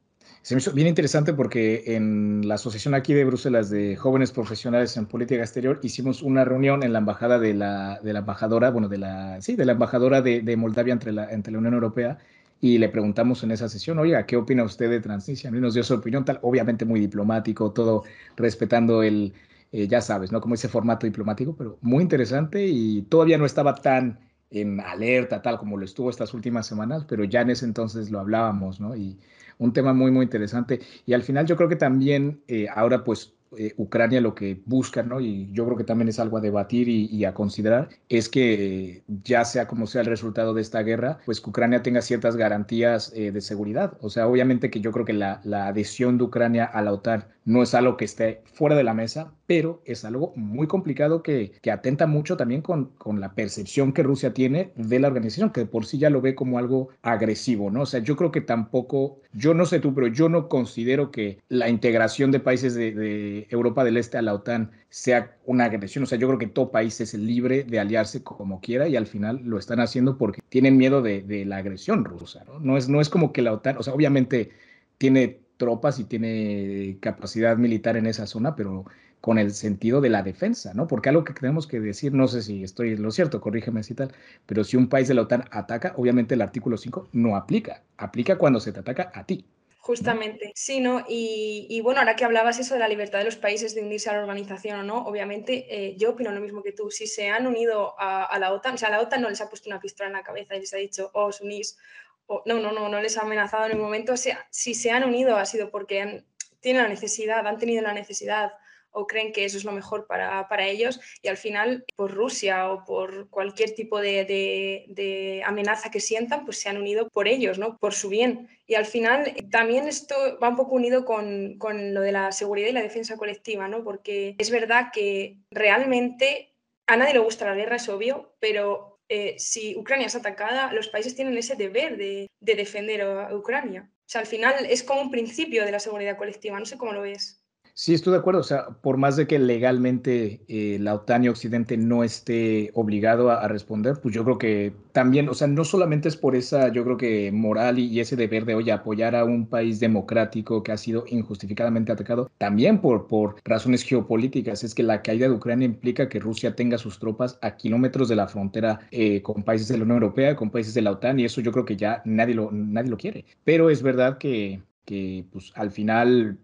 Se 0.43 0.55
me 0.55 0.59
hizo 0.59 0.71
bien 0.71 0.87
interesante 0.87 1.33
porque 1.33 1.83
en 1.95 2.47
la 2.47 2.55
asociación 2.55 2.95
aquí 2.95 3.13
de 3.13 3.25
Bruselas 3.25 3.69
de 3.69 3.95
jóvenes 3.95 4.31
profesionales 4.31 4.97
en 4.97 5.05
política 5.05 5.41
exterior 5.41 5.79
hicimos 5.83 6.23
una 6.23 6.43
reunión 6.43 6.81
en 6.81 6.93
la 6.93 6.99
embajada 6.99 7.37
de 7.37 7.53
la, 7.53 7.99
de 8.01 8.13
la 8.13 8.19
embajadora, 8.19 8.71
bueno, 8.71 8.89
de 8.89 8.97
la, 8.97 9.39
sí, 9.41 9.55
de 9.55 9.65
la 9.65 9.73
embajadora 9.73 10.21
de, 10.23 10.41
de 10.41 10.57
Moldavia 10.57 10.93
entre 10.93 11.11
la, 11.11 11.31
entre 11.31 11.53
la 11.53 11.59
Unión 11.59 11.75
Europea 11.75 12.17
y 12.59 12.79
le 12.79 12.89
preguntamos 12.89 13.43
en 13.43 13.51
esa 13.51 13.69
sesión, 13.69 13.99
oiga, 13.99 14.25
¿qué 14.25 14.35
opina 14.35 14.63
usted 14.63 14.89
de 14.89 14.99
Transnistria? 14.99 15.49
Y 15.55 15.61
nos 15.61 15.75
dio 15.75 15.83
su 15.83 15.93
opinión, 15.93 16.25
tal, 16.25 16.39
obviamente 16.41 16.85
muy 16.85 16.99
diplomático, 16.99 17.71
todo 17.71 18.03
respetando 18.35 19.03
el, 19.03 19.33
eh, 19.71 19.87
ya 19.87 20.01
sabes, 20.01 20.31
¿no? 20.31 20.41
Como 20.41 20.55
ese 20.55 20.69
formato 20.69 21.05
diplomático, 21.05 21.55
pero 21.55 21.77
muy 21.81 22.01
interesante 22.03 22.65
y 22.67 23.03
todavía 23.03 23.37
no 23.37 23.45
estaba 23.45 23.75
tan 23.75 24.19
en 24.49 24.79
alerta, 24.79 25.41
tal 25.41 25.57
como 25.57 25.77
lo 25.77 25.85
estuvo 25.85 26.09
estas 26.09 26.33
últimas 26.33 26.67
semanas, 26.67 27.05
pero 27.07 27.23
ya 27.23 27.41
en 27.41 27.51
ese 27.51 27.65
entonces 27.65 28.11
lo 28.11 28.19
hablábamos, 28.19 28.79
¿no? 28.79 28.95
Y 28.95 29.19
un 29.61 29.73
tema 29.73 29.93
muy, 29.93 30.11
muy 30.11 30.23
interesante. 30.23 30.81
Y 31.05 31.13
al 31.13 31.21
final 31.21 31.45
yo 31.45 31.55
creo 31.55 31.69
que 31.69 31.75
también 31.75 32.41
eh, 32.47 32.67
ahora 32.73 33.03
pues 33.03 33.35
eh, 33.57 33.73
Ucrania 33.77 34.19
lo 34.21 34.33
que 34.33 34.59
busca, 34.65 35.03
¿no? 35.03 35.21
Y 35.21 35.51
yo 35.51 35.65
creo 35.65 35.77
que 35.77 35.83
también 35.83 36.09
es 36.09 36.19
algo 36.19 36.37
a 36.37 36.41
debatir 36.41 36.87
y, 36.89 37.25
a 37.25 37.33
considerar, 37.33 37.89
es 38.09 38.27
que 38.29 39.03
ya 39.23 39.45
sea 39.45 39.67
como 39.67 39.87
sea 39.87 40.01
el 40.01 40.07
resultado 40.07 40.53
de 40.53 40.61
esta 40.61 40.81
guerra, 40.81 41.19
pues 41.25 41.41
que 41.41 41.49
Ucrania 41.49 41.83
tenga 41.83 42.01
ciertas 42.01 42.37
garantías 42.37 43.11
eh, 43.15 43.31
de 43.31 43.41
seguridad. 43.41 43.97
O 44.01 44.09
sea, 44.09 44.27
obviamente 44.27 44.71
que 44.71 44.79
yo 44.81 44.91
creo 44.91 45.05
que 45.05 45.13
la, 45.13 45.41
la, 45.43 45.67
adhesión 45.67 46.17
de 46.17 46.23
Ucrania 46.23 46.65
a 46.65 46.81
la 46.81 46.93
OTAN 46.93 47.25
no 47.45 47.61
es 47.61 47.75
algo 47.75 47.97
que 47.97 48.05
esté 48.05 48.41
fuera 48.53 48.75
de 48.75 48.83
la 48.83 48.93
mesa, 48.93 49.33
pero 49.51 49.81
es 49.83 50.05
algo 50.05 50.31
muy 50.37 50.65
complicado 50.65 51.21
que, 51.21 51.51
que 51.61 51.71
atenta 51.71 52.07
mucho 52.07 52.37
también 52.37 52.61
con, 52.61 52.85
con 52.97 53.19
la 53.19 53.35
percepción 53.35 53.91
que 53.91 54.01
Rusia 54.01 54.33
tiene 54.33 54.71
de 54.77 54.97
la 54.97 55.09
organización, 55.09 55.51
que 55.51 55.65
por 55.65 55.85
sí 55.85 55.97
ya 55.97 56.09
lo 56.09 56.21
ve 56.21 56.35
como 56.35 56.57
algo 56.57 56.87
agresivo, 57.01 57.69
¿no? 57.69 57.81
O 57.81 57.85
sea, 57.85 57.99
yo 57.99 58.15
creo 58.15 58.31
que 58.31 58.39
tampoco, 58.39 59.19
yo 59.33 59.53
no 59.53 59.65
sé 59.65 59.81
tú, 59.81 59.93
pero 59.93 60.07
yo 60.07 60.29
no 60.29 60.47
considero 60.47 61.11
que 61.11 61.39
la 61.49 61.67
integración 61.67 62.31
de 62.31 62.39
países 62.39 62.75
de, 62.75 62.93
de 62.93 63.47
Europa 63.49 63.83
del 63.83 63.97
Este 63.97 64.17
a 64.17 64.21
la 64.21 64.35
OTAN 64.35 64.71
sea 64.87 65.35
una 65.45 65.65
agresión. 65.65 66.05
O 66.05 66.07
sea, 66.07 66.17
yo 66.17 66.27
creo 66.27 66.39
que 66.39 66.47
todo 66.47 66.71
país 66.71 67.01
es 67.01 67.13
libre 67.13 67.65
de 67.65 67.77
aliarse 67.77 68.23
como 68.23 68.61
quiera 68.61 68.87
y 68.87 68.95
al 68.95 69.05
final 69.05 69.41
lo 69.43 69.57
están 69.57 69.81
haciendo 69.81 70.17
porque 70.17 70.39
tienen 70.47 70.77
miedo 70.77 71.01
de, 71.01 71.43
la 71.45 71.57
agresión 71.57 72.05
rusa. 72.05 72.45
No, 72.61 72.77
es, 72.77 72.87
no 72.87 73.01
es 73.01 73.09
como 73.09 73.33
que 73.33 73.41
la 73.41 73.51
OTAN, 73.51 73.75
o 73.77 73.83
sea, 73.83 73.93
obviamente 73.93 74.51
tiene 74.97 75.41
tropas 75.57 75.99
y 75.99 76.05
tiene 76.05 76.97
capacidad 77.01 77.57
militar 77.57 77.97
en 77.97 78.07
esa 78.07 78.25
zona, 78.25 78.55
pero 78.55 78.85
con 79.21 79.37
el 79.37 79.53
sentido 79.53 80.01
de 80.01 80.09
la 80.09 80.23
defensa, 80.23 80.73
¿no? 80.73 80.87
Porque 80.87 81.09
algo 81.09 81.23
que 81.23 81.33
tenemos 81.33 81.67
que 81.67 81.79
decir, 81.79 82.11
no 82.13 82.27
sé 82.27 82.41
si 82.41 82.63
estoy 82.63 82.93
en 82.93 83.03
lo 83.03 83.11
cierto, 83.11 83.39
corrígeme 83.39 83.83
si 83.83 83.93
tal, 83.93 84.11
pero 84.47 84.63
si 84.63 84.77
un 84.77 84.89
país 84.89 85.07
de 85.07 85.13
la 85.13 85.21
OTAN 85.21 85.45
ataca, 85.51 85.93
obviamente 85.95 86.33
el 86.33 86.41
artículo 86.41 86.75
5 86.75 87.09
no 87.13 87.35
aplica, 87.35 87.83
aplica 87.97 88.37
cuando 88.37 88.59
se 88.59 88.73
te 88.73 88.79
ataca 88.79 89.11
a 89.13 89.23
ti. 89.23 89.45
Justamente, 89.83 90.51
sí, 90.55 90.79
¿no? 90.79 91.03
Y, 91.07 91.81
bueno, 91.81 92.01
ahora 92.01 92.15
que 92.15 92.23
hablabas 92.23 92.59
eso 92.59 92.75
de 92.75 92.79
la 92.79 92.87
libertad 92.87 93.17
de 93.17 93.25
los 93.25 93.35
países 93.35 93.73
de 93.73 93.81
unirse 93.81 94.11
a 94.11 94.13
la 94.13 94.19
organización 94.19 94.79
o 94.79 94.83
no, 94.83 95.05
obviamente 95.05 95.65
eh, 95.69 95.95
yo 95.97 96.11
opino 96.11 96.31
lo 96.31 96.39
mismo 96.39 96.61
que 96.61 96.71
tú. 96.71 96.91
Si 96.91 97.07
se 97.07 97.29
han 97.29 97.47
unido 97.47 97.95
a, 97.97 98.37
la 98.37 98.53
OTAN, 98.53 98.75
o 98.75 98.77
sea, 98.77 98.91
la 98.91 99.01
OTAN 99.01 99.23
no 99.23 99.29
les 99.29 99.41
ha 99.41 99.49
puesto 99.49 99.69
una 99.69 99.79
pistola 99.79 100.07
en 100.07 100.13
la 100.13 100.23
cabeza 100.23 100.55
y 100.55 100.59
les 100.59 100.73
ha 100.75 100.77
dicho, 100.77 101.09
oh, 101.13 101.25
os 101.25 101.41
unís, 101.41 101.79
o, 102.27 102.43
no, 102.45 102.59
no, 102.59 102.71
no, 102.71 102.89
no 102.89 103.01
les 103.01 103.17
ha 103.17 103.21
amenazado 103.21 103.65
en 103.65 103.71
ningún 103.71 103.85
momento. 103.85 104.13
O 104.13 104.17
sea, 104.17 104.45
si 104.51 104.75
se 104.75 104.91
han 104.91 105.03
unido 105.03 105.35
ha 105.35 105.45
sido 105.47 105.71
porque 105.71 106.25
tienen 106.59 106.83
la 106.83 106.89
necesidad, 106.89 107.45
han 107.47 107.57
tenido 107.57 107.81
la 107.81 107.93
necesidad 107.93 108.51
o 108.91 109.07
creen 109.07 109.33
que 109.33 109.45
eso 109.45 109.57
es 109.57 109.63
lo 109.63 109.71
mejor 109.71 110.07
para, 110.07 110.47
para 110.47 110.67
ellos 110.67 110.99
y 111.21 111.27
al 111.27 111.37
final 111.37 111.85
por 111.95 112.13
Rusia 112.13 112.71
o 112.71 112.85
por 112.85 113.29
cualquier 113.29 113.73
tipo 113.73 113.99
de, 113.99 114.25
de, 114.25 115.43
amenaza 115.45 115.91
que 115.91 115.99
sientan, 115.99 116.45
pues 116.45 116.59
se 116.59 116.69
han 116.69 116.77
unido 116.77 117.09
por 117.09 117.27
ellos, 117.27 117.57
¿no? 117.57 117.77
por 117.77 117.93
su 117.93 118.09
bien. 118.09 118.49
Y 118.67 118.75
al 118.75 118.85
final 118.85 119.33
también 119.51 119.87
esto 119.87 120.15
va 120.41 120.49
un 120.49 120.55
poco 120.55 120.75
unido 120.75 121.05
con, 121.05 121.57
con 121.57 121.93
lo 121.93 122.01
de 122.01 122.11
la 122.11 122.31
seguridad 122.31 122.69
y 122.69 122.73
la 122.73 122.81
defensa 122.81 123.17
colectiva, 123.17 123.67
¿no? 123.67 123.83
porque 123.83 124.35
es 124.37 124.51
verdad 124.51 124.91
que 124.93 125.37
realmente 125.51 126.53
a 126.87 126.97
nadie 126.97 127.13
le 127.13 127.19
gusta 127.19 127.45
la 127.45 127.55
guerra, 127.55 127.77
es 127.77 127.89
obvio, 127.89 128.35
pero 128.39 128.99
eh, 129.07 129.35
si 129.37 129.75
Ucrania 129.75 130.07
es 130.07 130.15
atacada, 130.15 130.71
los 130.73 130.87
países 130.87 131.15
tienen 131.15 131.37
ese 131.37 131.55
deber 131.55 131.97
de, 131.97 132.29
de 132.39 132.55
defender 132.55 133.01
a 133.01 133.35
Ucrania. 133.35 133.89
O 133.91 134.09
sea, 134.11 134.21
al 134.21 134.27
final 134.27 134.65
es 134.65 134.83
como 134.83 135.01
un 135.01 135.11
principio 135.11 135.65
de 135.65 135.71
la 135.71 135.79
seguridad 135.79 136.17
colectiva, 136.17 136.59
no 136.59 136.65
sé 136.65 136.77
cómo 136.77 136.93
lo 136.93 137.01
ves. 137.01 137.40
Sí, 137.73 137.93
estoy 137.93 138.13
de 138.13 138.19
acuerdo. 138.19 138.41
O 138.41 138.43
sea, 138.43 138.69
por 138.81 138.97
más 138.97 139.15
de 139.15 139.27
que 139.27 139.39
legalmente 139.39 140.41
eh, 140.47 140.77
la 140.79 140.95
OTAN 140.95 141.23
y 141.23 141.29
Occidente 141.29 141.77
no 141.77 142.03
esté 142.03 142.71
obligado 142.73 143.31
a, 143.31 143.47
responder, 143.47 143.99
pues 144.01 144.13
yo 144.13 144.23
creo 144.23 144.37
que 144.37 144.73
también, 144.91 145.29
o 145.29 145.33
sea, 145.33 145.47
no 145.47 145.63
solamente 145.63 146.07
es 146.07 146.17
por 146.17 146.35
esa, 146.35 146.69
yo 146.69 146.83
creo 146.83 146.97
que 146.97 147.31
moral 147.31 147.79
y, 147.79 147.99
ese 147.99 148.15
deber 148.15 148.45
de, 148.45 148.55
oye, 148.55 148.71
apoyar 148.71 149.15
a 149.15 149.25
un 149.25 149.47
país 149.47 149.79
democrático 149.79 150.63
que 150.63 150.71
ha 150.71 150.77
sido 150.77 151.05
injustificadamente 151.07 151.91
atacado, 151.91 152.31
también 152.37 152.79
por, 152.81 153.07
por 153.07 153.35
razones 153.43 153.83
geopolíticas. 153.83 154.63
Es 154.63 154.75
que 154.75 154.83
la 154.83 155.01
caída 155.01 155.27
de 155.27 155.33
Ucrania 155.33 155.65
implica 155.65 156.09
que 156.09 156.19
Rusia 156.19 156.55
tenga 156.55 156.77
sus 156.77 156.99
tropas 156.99 157.39
a 157.41 157.55
kilómetros 157.57 158.09
de 158.09 158.15
la 158.15 158.27
frontera 158.27 158.79
eh, 158.91 159.21
con 159.21 159.43
países 159.43 159.67
de 159.69 159.77
la 159.77 159.83
Unión 159.83 160.01
Europea, 160.01 160.35
con 160.35 160.49
países 160.49 160.73
de 160.73 160.81
la 160.81 160.91
OTAN, 160.91 161.19
y 161.19 161.25
eso 161.25 161.41
yo 161.41 161.51
creo 161.51 161.65
que 161.65 161.77
ya 161.77 162.01
nadie 162.05 162.35
lo, 162.35 162.51
nadie 162.51 162.89
lo 162.89 162.97
quiere. 162.97 163.25
Pero 163.43 163.69
es 163.69 163.81
verdad 163.81 164.17
que, 164.17 164.61
que 164.85 165.25
pues 165.31 165.51
al 165.55 165.71
final 165.71 166.37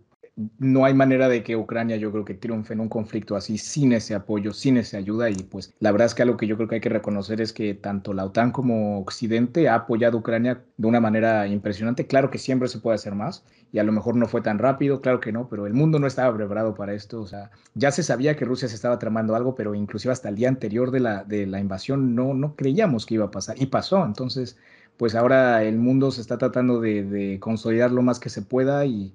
no 0.60 0.86
hay 0.86 0.94
manera 0.94 1.28
de 1.30 1.44
que 1.44 1.56
Ucrania 1.56 1.98
yo 1.98 2.12
creo 2.12 2.24
que 2.24 2.36
triunfe 2.36 2.74
en 2.74 2.80
un 2.80 2.90
conflicto 2.90 3.36
así 3.36 3.58
sin 3.58 3.92
ese 3.92 4.14
apoyo, 4.14 4.54
sin 4.54 4.78
esa 4.78 4.98
ayuda 4.98 5.30
y 5.30 5.36
pues 5.36 5.74
la 5.80 5.92
verdad 5.92 6.06
es 6.06 6.14
que 6.14 6.22
algo 6.22 6.38
que 6.38 6.46
yo 6.46 6.56
creo 6.58 6.68
que 6.68 6.76
hay 6.76 6.82
que 6.82 6.90
reconocer 6.90 7.42
es 7.42 7.54
que 7.54 7.74
tanto 7.74 8.14
la 8.14 8.26
OTAN 8.26 8.52
como 8.52 9.00
Occidente 9.00 9.68
ha 9.68 9.76
apoyado 9.76 10.18
a 10.18 10.20
Ucrania 10.20 10.64
de 10.78 10.88
una 10.88 11.00
manera 11.00 11.48
impresionante. 11.48 12.06
Claro 12.06 12.30
que 12.30 12.38
siempre 12.38 12.68
se 12.68 12.80
puede 12.80 12.96
hacer 12.96 13.16
más 13.16 13.44
y 13.72 13.80
a 13.80 13.84
lo 13.84 13.92
mejor 13.92 14.16
no 14.16 14.28
fue 14.28 14.42
tan 14.42 14.60
rápido, 14.60 15.02
claro 15.02 15.20
que 15.20 15.32
no, 15.32 15.50
pero 15.50 15.66
el 15.68 15.74
mundo 15.74 16.00
no 16.00 16.08
estaba 16.08 16.36
preparado 16.36 16.76
para 16.76 16.94
esto. 16.94 17.20
O 17.20 17.28
sea, 17.28 17.52
ya 17.74 17.92
se 17.92 18.04
sabía 18.04 18.36
que 18.36 18.46
Rusia 18.46 18.68
se 18.68 18.76
estaba 18.76 19.00
tramando 19.00 19.36
algo, 19.36 19.56
pero 19.56 19.76
inclusive 19.76 20.12
hasta 20.12 20.30
el 20.30 20.36
día 20.36 20.50
anterior 20.50 20.92
de 20.92 21.00
la, 21.00 21.24
de 21.24 21.48
la 21.48 21.60
invasión 21.60 22.16
no, 22.16 22.34
no 22.34 22.56
creíamos 22.56 23.06
que 23.06 23.16
iba 23.16 23.26
a 23.26 23.32
pasar 23.32 23.62
y 23.62 23.66
pasó. 23.66 24.06
Entonces 24.06 24.58
pues 24.98 25.16
ahora 25.16 25.64
el 25.64 25.78
mundo 25.78 26.12
se 26.12 26.22
está 26.22 26.38
tratando 26.38 26.82
de, 26.82 27.38
consolidar 27.40 27.92
lo 27.92 28.02
más 28.02 28.20
que 28.20 28.30
se 28.30 28.42
pueda 28.42 28.86
y, 28.86 29.14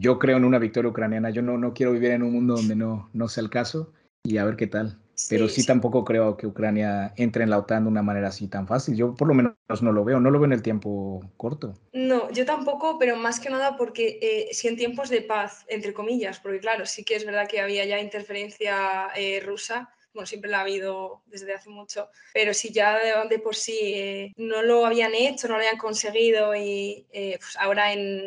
yo 0.00 0.18
creo 0.18 0.38
en 0.38 0.46
una 0.46 0.58
victoria 0.58 0.90
ucraniana. 0.90 1.28
Yo 1.28 1.42
no, 1.42 1.58
no 1.58 1.74
quiero 1.74 1.92
vivir 1.92 2.12
en 2.12 2.22
un 2.22 2.32
mundo 2.32 2.54
donde 2.54 2.74
no, 2.74 3.10
no 3.12 3.28
sea 3.28 3.42
el 3.42 3.50
caso 3.50 3.92
y 4.22 4.38
a 4.38 4.44
ver 4.46 4.56
qué 4.56 4.66
tal. 4.66 4.98
Pero 5.28 5.48
sí, 5.48 5.66
tampoco 5.66 6.04
creo 6.04 6.36
que 6.36 6.46
Ucrania 6.46 7.12
entre 7.16 7.42
en 7.42 7.50
la 7.50 7.58
OTAN 7.58 7.84
de 7.84 7.90
una 7.90 8.02
manera 8.02 8.28
así 8.28 8.46
tan 8.46 8.68
fácil. 8.68 8.94
Yo 8.94 9.14
por 9.14 9.26
lo 9.26 9.34
menos 9.34 9.54
no 9.82 9.92
lo 9.92 10.04
veo, 10.04 10.20
no 10.20 10.30
lo 10.30 10.38
veo 10.38 10.46
en 10.46 10.52
el 10.52 10.62
tiempo 10.62 11.20
corto. 11.36 11.74
No, 11.92 12.30
yo 12.30 12.46
tampoco, 12.46 12.98
pero 12.98 13.16
más 13.16 13.40
que 13.40 13.50
nada 13.50 13.76
porque 13.76 14.18
eh, 14.22 14.48
si 14.52 14.68
en 14.68 14.76
tiempos 14.76 15.10
de 15.10 15.22
paz, 15.22 15.64
entre 15.68 15.92
comillas, 15.92 16.38
porque 16.38 16.60
claro, 16.60 16.86
sí 16.86 17.04
que 17.04 17.16
es 17.16 17.26
verdad 17.26 17.48
que 17.48 17.60
había 17.60 17.84
ya 17.84 17.98
interferencia 17.98 19.08
eh, 19.16 19.42
rusa, 19.44 19.90
siempre 20.26 20.50
la 20.50 20.58
ha 20.58 20.62
habido 20.62 21.22
desde 21.26 21.54
hace 21.54 21.70
mucho, 21.70 22.08
pero 22.34 22.54
si 22.54 22.72
ya 22.72 22.98
de, 23.28 23.38
por 23.38 23.54
sí 23.54 23.78
eh, 23.82 24.32
no 24.36 24.62
lo 24.62 24.86
habían 24.86 25.14
hecho, 25.14 25.48
no 25.48 25.54
lo 25.54 25.60
habían 25.60 25.78
conseguido 25.78 26.54
y 26.54 27.06
eh, 27.12 27.38
pues 27.38 27.56
ahora 27.58 27.86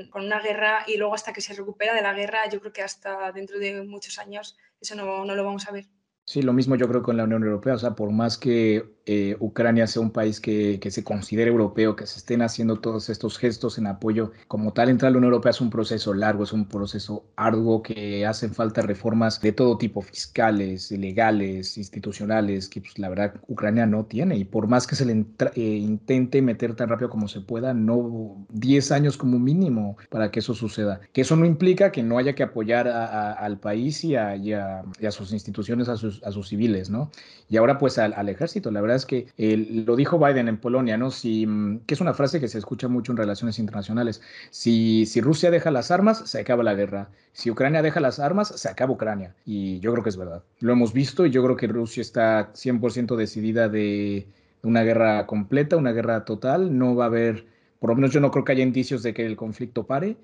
con 0.10 0.25
una 0.25 0.39
guerra 0.41 0.83
y 0.88 0.98
luego 0.98 1.13
hasta 1.13 1.33
que 1.33 1.41
se 1.41 1.53
recupera 1.53 1.93
de 1.93 2.01
la 2.01 2.13
guerra, 2.13 2.50
yo 2.50 2.60
creo 2.60 2.74
que 2.74 2.81
hasta 2.81 3.31
dentro 3.31 3.60
de 3.60 3.81
muchos 3.83 4.19
años 4.19 4.57
eso 4.79 4.95
no, 4.95 5.25
no 5.25 5.36
lo 5.36 5.43
vamos 5.43 5.67
a 5.67 5.71
ver. 5.71 5.86
Sí, 6.25 6.41
lo 6.41 6.53
mismo 6.53 6.75
yo 6.75 6.88
creo 6.88 7.01
con 7.01 7.17
la 7.17 7.24
Unión 7.24 7.43
Europea, 7.43 7.74
o 7.74 7.79
sea, 7.79 7.95
por 7.95 8.12
más 8.12 8.38
que 8.38 8.86
eh, 9.05 9.36
Ucrania 9.39 9.88
sea 9.88 10.01
un 10.01 10.12
país 10.12 10.39
que, 10.39 10.79
que, 10.79 10.91
se 10.91 11.03
considere 11.03 11.50
europeo, 11.50 11.96
que 11.96 12.05
se 12.05 12.20
estén 12.20 12.41
haciendo 12.41 12.79
todos 12.79 13.10
estos 13.10 13.38
gestos 13.38 13.77
en 13.77 13.88
apoyo, 13.88 14.31
como 14.48 14.74
tal, 14.74 14.89
entrar 14.89 15.10
a 15.10 15.12
la 15.12 15.17
Unión 15.17 15.34
Europea 15.34 15.51
es 15.51 15.62
un 15.62 15.70
proceso 15.70 16.13
largo, 16.13 16.43
es 16.43 16.53
un 16.53 16.67
proceso 16.67 17.25
arduo 17.36 17.81
que 17.81 18.25
hacen 18.25 18.53
falta 18.53 18.81
reformas 18.81 19.41
de 19.41 19.51
todo 19.51 19.77
tipo, 19.77 20.01
fiscales, 20.01 20.91
legales, 20.91 21.77
institucionales, 21.77 22.70
que 22.70 22.81
pues, 22.81 23.00
la 23.00 23.10
verdad 23.10 23.34
Ucrania 23.48 23.86
no 23.86 24.05
tiene. 24.05 24.38
Y 24.38 24.46
por 24.46 24.67
más 24.67 24.86
que 24.88 24.96
se 24.96 25.05
le 25.05 25.25
eh, 25.55 25.62
intente 25.62 26.41
meter 26.41 26.75
tan 26.75 26.89
rápido 26.89 27.10
como 27.10 27.27
se 27.27 27.41
pueda, 27.41 27.74
no 27.74 28.46
10 28.50 28.91
años 28.91 29.17
como 29.17 29.39
mínimo 29.39 29.98
para 30.10 30.31
que 30.31 30.39
eso 30.39 30.53
suceda. 30.53 31.01
Que 31.13 31.22
eso 31.22 31.36
no 31.36 31.46
implica 31.46 31.91
que 31.91 32.03
no 32.03 32.17
haya 32.17 32.36
que 32.36 32.43
apoyar 32.43 32.88
al 32.88 33.60
país 33.60 34.03
y 34.03 34.15
a, 34.15 34.36
y 34.36 34.53
a, 34.53 35.12
sus 35.12 35.34
instituciones, 35.34 35.89
a 35.89 35.98
sus, 35.98 36.24
a 36.24 36.31
sus 36.31 36.50
civiles, 36.50 36.89
¿no? 36.89 37.12
Y 37.50 37.58
ahora 37.58 37.77
pues 37.77 37.98
al, 37.98 38.13
al 38.13 38.29
ejército, 38.29 38.72
la 38.72 38.81
verdad 38.81 38.90
es 38.95 39.05
que 39.05 39.27
lo 39.38 39.95
dijo 39.95 40.19
Biden 40.19 40.48
en 40.48 40.57
Polonia, 40.57 40.98
¿no? 40.98 41.12
Si, 41.12 41.45
mm, 41.45 41.81
que 41.86 41.93
es 41.93 42.01
una 42.01 42.13
frase 42.13 42.39
que 42.39 42.48
se 42.48 42.57
escucha 42.57 42.88
mucho 42.88 43.12
en 43.12 43.17
relaciones 43.17 43.60
internacionales. 43.60 44.21
Si, 44.50 45.05
si 45.05 45.21
Rusia 45.21 45.51
deja 45.51 45.71
las 45.71 45.91
armas, 45.91 46.29
se 46.29 46.39
acaba 46.39 46.63
la 46.63 46.74
guerra. 46.74 47.10
Si 47.33 47.50
Ucrania 47.50 47.81
deja 47.81 48.00
las 48.00 48.19
armas, 48.19 48.50
se 48.50 48.69
acaba 48.69 48.93
Ucrania. 48.93 49.36
Y 49.45 49.79
yo 49.79 49.91
creo 49.91 50.03
que 50.03 50.10
es 50.10 50.17
verdad. 50.17 50.43
Lo 50.60 50.74
hemos 50.74 50.93
visto 50.93 51.25
y 51.25 51.31
yo 51.31 51.43
creo 51.43 51.55
que 51.55 51.67
Rusia 51.67 52.01
está 52.01 52.53
100% 52.53 53.15
decidida 53.15 53.69
de 53.69 54.27
una 54.63 54.83
guerra 54.83 55.25
completa, 55.27 55.77
una 55.77 55.91
guerra 55.91 56.25
total. 56.25 56.77
No 56.77 56.95
va 56.95 57.05
a 57.05 57.07
haber, 57.07 57.45
por 57.79 57.89
lo 57.89 57.95
menos 57.95 58.12
yo 58.12 58.19
no 58.19 58.31
creo 58.31 58.43
que 58.45 58.51
haya 58.51 58.63
indicios 58.63 59.03
de 59.03 59.13
que 59.13 59.25
el 59.25 59.36
conflicto 59.36 59.86
pare. 59.86 60.17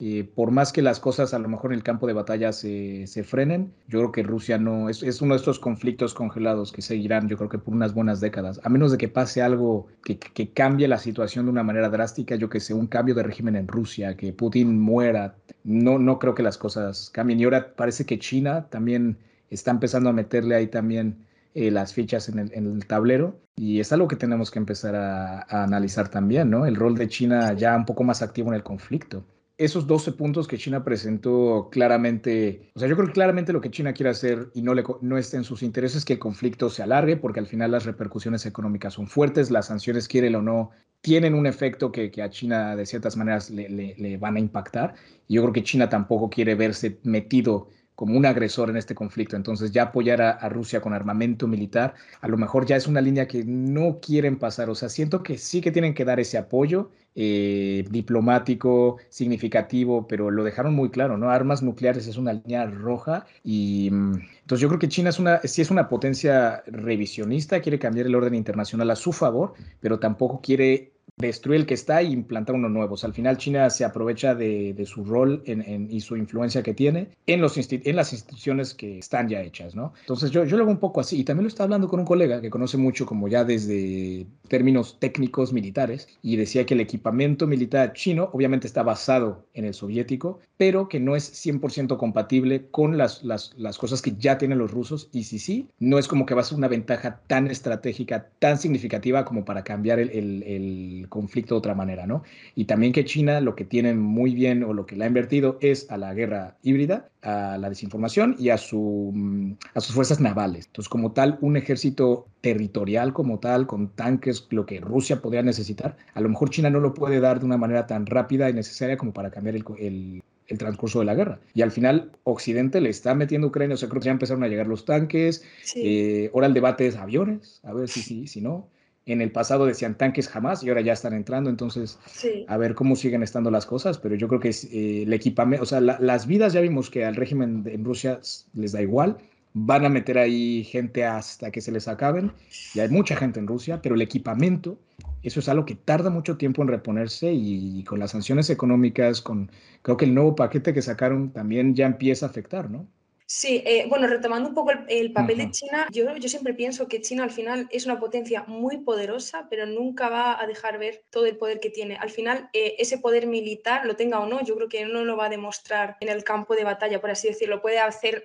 Eh, 0.00 0.22
por 0.22 0.52
más 0.52 0.72
que 0.72 0.80
las 0.80 1.00
cosas 1.00 1.34
a 1.34 1.40
lo 1.40 1.48
mejor 1.48 1.72
en 1.72 1.78
el 1.78 1.82
campo 1.82 2.06
de 2.06 2.12
batalla 2.12 2.52
se, 2.52 3.08
se 3.08 3.24
frenen, 3.24 3.72
yo 3.88 3.98
creo 3.98 4.12
que 4.12 4.22
Rusia 4.22 4.56
no 4.56 4.88
es, 4.88 5.02
es, 5.02 5.20
uno 5.20 5.34
de 5.34 5.38
estos 5.38 5.58
conflictos 5.58 6.14
congelados 6.14 6.70
que 6.70 6.82
seguirán, 6.82 7.28
yo 7.28 7.36
creo 7.36 7.48
que 7.48 7.58
por 7.58 7.74
unas 7.74 7.94
buenas 7.94 8.20
décadas, 8.20 8.60
a 8.62 8.68
menos 8.68 8.92
de 8.92 8.98
que 8.98 9.08
pase 9.08 9.42
algo 9.42 9.88
que, 10.04 10.16
que 10.20 10.52
cambie 10.52 10.86
la 10.86 10.98
situación 10.98 11.46
de 11.46 11.50
una 11.50 11.64
manera 11.64 11.88
drástica, 11.88 12.36
yo 12.36 12.48
que 12.48 12.60
sé, 12.60 12.74
un 12.74 12.86
cambio 12.86 13.16
de 13.16 13.24
régimen 13.24 13.56
en 13.56 13.66
Rusia, 13.66 14.16
que 14.16 14.32
Putin 14.32 14.78
muera, 14.78 15.34
no, 15.64 15.98
no 15.98 16.20
creo 16.20 16.34
que 16.36 16.44
las 16.44 16.58
cosas 16.58 17.10
cambien. 17.10 17.40
Y 17.40 17.44
ahora 17.44 17.74
parece 17.74 18.06
que 18.06 18.20
China 18.20 18.66
también 18.70 19.16
está 19.50 19.72
empezando 19.72 20.10
a 20.10 20.12
meterle 20.12 20.54
ahí 20.54 20.68
también 20.68 21.26
eh, 21.54 21.72
las 21.72 21.92
fichas 21.92 22.28
en 22.28 22.38
el, 22.38 22.52
en 22.54 22.66
el, 22.72 22.86
tablero 22.86 23.36
y 23.56 23.80
es 23.80 23.92
algo 23.92 24.06
que 24.06 24.16
tenemos 24.16 24.52
que 24.52 24.60
empezar 24.60 24.94
a, 24.94 25.40
a 25.40 25.64
analizar 25.64 26.08
también, 26.08 26.50
¿no? 26.50 26.66
El 26.66 26.76
rol 26.76 26.94
de 26.96 27.08
China 27.08 27.52
ya 27.54 27.76
un 27.76 27.84
poco 27.84 28.04
más 28.04 28.22
activo 28.22 28.50
en 28.50 28.54
el 28.54 28.62
conflicto 28.62 29.24
esos 29.58 29.88
12 29.88 30.12
puntos 30.12 30.46
que 30.46 30.56
China 30.56 30.84
presentó 30.84 31.68
claramente, 31.70 32.70
o 32.74 32.78
sea, 32.78 32.88
yo 32.88 32.94
creo 32.94 33.08
que 33.08 33.12
claramente 33.12 33.52
lo 33.52 33.60
que 33.60 33.72
China 33.72 33.92
quiere 33.92 34.10
hacer 34.10 34.50
y 34.54 34.62
no, 34.62 34.72
le, 34.72 34.84
no 35.00 35.18
está 35.18 35.36
en 35.36 35.42
sus 35.42 35.64
intereses 35.64 35.98
es 35.98 36.04
que 36.04 36.12
el 36.14 36.18
conflicto 36.20 36.70
se 36.70 36.84
alargue, 36.84 37.16
porque 37.16 37.40
al 37.40 37.48
final 37.48 37.72
las 37.72 37.84
repercusiones 37.84 38.46
económicas 38.46 38.94
son 38.94 39.08
fuertes, 39.08 39.50
las 39.50 39.66
sanciones, 39.66 40.06
quieren 40.06 40.36
o 40.36 40.42
no, 40.42 40.70
tienen 41.00 41.34
un 41.34 41.46
efecto 41.46 41.90
que, 41.90 42.12
que 42.12 42.22
a 42.22 42.30
China 42.30 42.76
de 42.76 42.86
ciertas 42.86 43.16
maneras 43.16 43.50
le, 43.50 43.68
le, 43.68 43.96
le, 43.98 44.16
van 44.16 44.36
a 44.36 44.40
impactar. 44.40 44.94
Y 45.26 45.34
yo 45.34 45.42
creo 45.42 45.52
que 45.52 45.64
China 45.64 45.88
tampoco 45.88 46.30
quiere 46.30 46.54
verse 46.54 47.00
metido 47.02 47.68
como 47.98 48.16
un 48.16 48.26
agresor 48.26 48.70
en 48.70 48.76
este 48.76 48.94
conflicto. 48.94 49.34
Entonces 49.34 49.72
ya 49.72 49.82
apoyar 49.82 50.22
a, 50.22 50.48
Rusia 50.48 50.80
con 50.80 50.94
armamento 50.94 51.48
militar, 51.48 51.94
a 52.20 52.28
lo 52.28 52.36
mejor 52.36 52.64
ya 52.64 52.76
es 52.76 52.86
una 52.86 53.00
línea 53.00 53.26
que 53.26 53.42
no 53.44 53.98
quieren 54.00 54.38
pasar. 54.38 54.70
O 54.70 54.76
sea, 54.76 54.88
siento 54.88 55.24
que 55.24 55.36
sí 55.36 55.60
que 55.60 55.72
tienen 55.72 55.94
que 55.94 56.04
dar 56.04 56.20
ese 56.20 56.38
apoyo 56.38 56.90
eh, 57.16 57.84
diplomático, 57.90 58.98
significativo, 59.08 60.06
pero 60.06 60.30
lo 60.30 60.44
dejaron 60.44 60.76
muy 60.76 60.90
claro, 60.90 61.18
¿no? 61.18 61.28
Armas 61.28 61.60
nucleares 61.60 62.06
es 62.06 62.16
una 62.16 62.34
línea 62.34 62.66
roja 62.66 63.26
y 63.42 63.88
mm, 63.90 64.12
entonces 64.42 64.60
yo 64.60 64.68
creo 64.68 64.78
que 64.78 64.88
China 64.88 65.10
es 65.10 65.18
una, 65.18 65.40
sí 65.42 65.60
es 65.60 65.72
una 65.72 65.88
potencia 65.88 66.62
revisionista, 66.68 67.60
quiere 67.60 67.80
cambiar 67.80 68.06
el 68.06 68.14
orden 68.14 68.36
internacional 68.36 68.92
a 68.92 68.94
su 68.94 69.12
favor, 69.12 69.54
pero 69.80 69.98
tampoco 69.98 70.40
quiere 70.40 70.92
destruir 71.18 71.60
el 71.60 71.66
que 71.66 71.74
está 71.74 72.00
e 72.00 72.04
implantar 72.04 72.54
uno 72.54 72.68
nuevo. 72.68 72.96
al 73.02 73.12
final 73.12 73.36
China 73.36 73.68
se 73.70 73.84
aprovecha 73.84 74.34
de, 74.34 74.74
su 74.86 75.04
rol 75.04 75.42
y 75.46 76.00
su 76.00 76.16
influencia 76.16 76.62
que 76.62 76.74
tiene 76.74 77.08
en, 77.26 77.40
los 77.40 77.56
en 77.56 77.96
las 77.96 78.12
instituciones 78.12 78.74
que 78.74 78.98
están 78.98 79.28
ya 79.28 79.42
hechas, 79.42 79.74
¿no? 79.74 79.92
Entonces 80.00 80.30
yo, 80.30 80.44
yo 80.44 80.56
lo 80.56 80.64
veo 80.64 80.72
un 80.72 80.80
poco 80.80 81.00
así. 81.00 81.18
Y 81.20 81.24
también 81.24 81.44
lo 81.44 81.48
estaba 81.48 81.64
hablando 81.64 81.88
con 81.88 82.00
un 82.00 82.06
colega 82.06 82.40
que 82.40 82.50
conoce 82.50 82.76
mucho 82.76 83.04
como 83.06 83.28
ya 83.28 83.44
desde 83.44 84.26
términos 84.48 84.98
técnicos 84.98 85.52
militares 85.52 86.08
y 86.22 86.36
decía 86.36 86.66
que 86.66 86.74
el 86.74 86.80
equipamiento 86.80 87.46
militar 87.46 87.92
chino 87.92 88.30
obviamente 88.32 88.66
está 88.66 88.82
basado 88.82 89.46
en 89.54 89.64
el 89.64 89.74
soviético, 89.74 90.40
pero 90.56 90.88
que 90.88 91.00
no 91.00 91.16
es 91.16 91.46
100% 91.46 91.96
compatible 91.96 92.66
con 92.70 92.98
las, 92.98 93.22
las, 93.22 93.54
las 93.56 93.78
cosas 93.78 94.02
que 94.02 94.14
ya 94.18 94.38
tienen 94.38 94.58
los 94.58 94.70
rusos. 94.70 95.08
Y 95.12 95.24
si 95.24 95.38
sí, 95.38 95.68
no 95.78 95.98
es 95.98 96.08
como 96.08 96.26
que 96.26 96.34
va 96.34 96.40
a 96.40 96.44
ser 96.44 96.58
una 96.58 96.68
ventaja 96.68 97.20
tan 97.26 97.46
estratégica, 97.46 98.28
tan 98.38 98.58
significativa 98.58 99.24
como 99.24 99.44
para 99.44 99.64
cambiar 99.64 100.00
el, 100.00 100.10
el, 100.10 101.06
conflicto 101.08 101.54
de 101.54 101.58
otra 101.58 101.74
manera, 101.74 102.06
¿no? 102.06 102.22
Y 102.54 102.64
también 102.64 102.92
que 102.92 103.04
China 103.04 103.40
lo 103.40 103.54
que 103.54 103.64
tiene 103.64 103.94
muy 103.94 104.34
bien 104.34 104.62
o 104.64 104.72
lo 104.72 104.84
que 104.84 104.96
le 104.96 105.04
ha 105.04 105.08
invertido 105.08 105.58
es 105.60 105.90
a 105.90 105.96
la 105.96 106.12
guerra 106.12 106.56
híbrida, 106.62 107.08
a 107.22 107.56
la 107.58 107.68
desinformación 107.68 108.36
y 108.38 108.50
a, 108.50 108.58
su, 108.58 109.12
mm, 109.14 109.52
a 109.74 109.80
sus 109.80 109.94
fuerzas 109.94 110.20
navales. 110.20 110.66
Entonces, 110.66 110.88
como 110.88 111.12
tal, 111.12 111.38
un 111.40 111.56
ejército 111.56 112.26
territorial 112.40 113.12
como 113.12 113.38
tal, 113.40 113.66
con 113.66 113.88
tanques, 113.88 114.46
lo 114.50 114.66
que 114.66 114.80
Rusia 114.80 115.20
podría 115.20 115.42
necesitar, 115.42 115.96
a 116.14 116.20
lo 116.20 116.28
mejor 116.28 116.50
China 116.50 116.70
no 116.70 116.80
lo 116.80 116.94
puede 116.94 117.20
dar 117.20 117.40
de 117.40 117.46
una 117.46 117.56
manera 117.56 117.86
tan 117.86 118.06
rápida 118.06 118.48
y 118.48 118.52
necesaria 118.52 118.96
como 118.96 119.12
para 119.12 119.30
cambiar 119.30 119.56
el, 119.56 119.64
el 119.78 120.22
el 120.48 120.58
transcurso 120.58 120.98
de 120.98 121.04
la 121.04 121.14
guerra. 121.14 121.38
Y 121.54 121.62
al 121.62 121.70
final 121.70 122.10
Occidente 122.24 122.80
le 122.80 122.88
está 122.88 123.14
metiendo 123.14 123.46
a 123.46 123.50
Ucrania, 123.50 123.74
o 123.74 123.76
sea, 123.76 123.88
creo 123.88 124.00
que 124.00 124.06
ya 124.06 124.12
empezaron 124.12 124.42
a 124.42 124.48
llegar 124.48 124.66
los 124.66 124.84
tanques, 124.84 125.44
eh, 125.76 126.30
ahora 126.34 126.46
el 126.46 126.54
debate 126.54 126.86
es 126.86 126.96
aviones, 126.96 127.60
a 127.62 127.72
ver 127.72 127.88
si 127.88 128.00
sí, 128.00 128.20
si, 128.20 128.26
si 128.26 128.40
no. 128.40 128.68
En 129.06 129.22
el 129.22 129.32
pasado 129.32 129.64
decían 129.64 129.96
tanques 129.96 130.28
jamás 130.28 130.62
y 130.62 130.68
ahora 130.68 130.82
ya 130.82 130.92
están 130.92 131.14
entrando, 131.14 131.48
entonces 131.48 131.98
a 132.46 132.56
ver 132.58 132.74
cómo 132.74 132.94
siguen 132.94 133.22
estando 133.22 133.50
las 133.50 133.64
cosas, 133.64 133.96
pero 133.96 134.14
yo 134.16 134.28
creo 134.28 134.40
que 134.40 134.50
es, 134.50 134.64
eh, 134.64 135.04
el 135.04 135.12
equipamiento, 135.14 135.62
o 135.62 135.66
sea, 135.66 135.80
las 135.80 136.26
vidas 136.26 136.52
ya 136.52 136.60
vimos 136.60 136.90
que 136.90 137.06
al 137.06 137.16
régimen 137.16 137.64
en 137.66 137.84
Rusia 137.86 138.20
les 138.52 138.72
da 138.72 138.82
igual, 138.82 139.16
van 139.54 139.84
a 139.84 139.88
meter 139.88 140.18
ahí 140.18 140.64
gente 140.64 141.04
hasta 141.04 141.50
que 141.50 141.60
se 141.60 141.72
les 141.72 141.88
acaben, 141.88 142.32
y 142.74 142.80
hay 142.80 142.88
mucha 142.88 143.16
gente 143.16 143.40
en 143.40 143.46
Rusia, 143.46 143.80
pero 143.82 143.94
el 143.94 144.02
equipamiento, 144.02 144.78
eso 145.22 145.40
es 145.40 145.48
algo 145.48 145.64
que 145.64 145.74
tarda 145.74 146.10
mucho 146.10 146.36
tiempo 146.36 146.62
en 146.62 146.68
reponerse 146.68 147.32
y, 147.32 147.82
con 147.84 147.98
las 147.98 148.12
sanciones 148.12 148.50
económicas, 148.50 149.20
con 149.20 149.50
creo 149.82 149.96
que 149.96 150.04
el 150.04 150.14
nuevo 150.14 150.36
paquete 150.36 150.74
que 150.74 150.82
sacaron 150.82 151.30
también 151.32 151.74
ya 151.74 151.86
empieza 151.86 152.26
a 152.26 152.28
afectar, 152.28 152.70
¿no? 152.70 152.86
Sí, 153.30 153.62
eh, 153.66 153.84
bueno, 153.90 154.06
retomando 154.06 154.48
un 154.48 154.54
poco 154.54 154.70
el, 154.88 155.12
papel 155.12 155.36
de 155.36 155.50
China, 155.50 155.86
yo, 155.92 156.16
yo, 156.16 156.30
siempre 156.30 156.54
pienso 156.54 156.88
que 156.88 157.02
China 157.02 157.24
al 157.24 157.30
final 157.30 157.68
es 157.70 157.84
una 157.84 158.00
potencia 158.00 158.44
muy 158.46 158.78
poderosa, 158.78 159.48
pero 159.50 159.66
nunca 159.66 160.08
va 160.08 160.40
a 160.40 160.46
dejar 160.46 160.78
ver 160.78 161.04
todo 161.10 161.26
el 161.26 161.36
poder 161.36 161.60
que 161.60 161.68
tiene. 161.68 161.96
Al 161.96 162.08
final, 162.08 162.48
eh, 162.54 162.76
ese 162.78 162.96
poder 162.96 163.26
militar, 163.26 163.84
lo 163.84 163.96
tenga 163.96 164.20
o 164.20 164.26
no, 164.26 164.42
yo 164.42 164.56
creo 164.56 164.70
que 164.70 164.86
no 164.86 165.04
lo 165.04 165.18
va 165.18 165.26
a 165.26 165.28
demostrar 165.28 165.98
en 166.00 166.08
el 166.08 166.24
campo 166.24 166.56
de 166.56 166.64
batalla, 166.64 167.02
por 167.02 167.10
así 167.10 167.28
decirlo. 167.28 167.60
Puede 167.60 167.80
hacer 167.80 168.24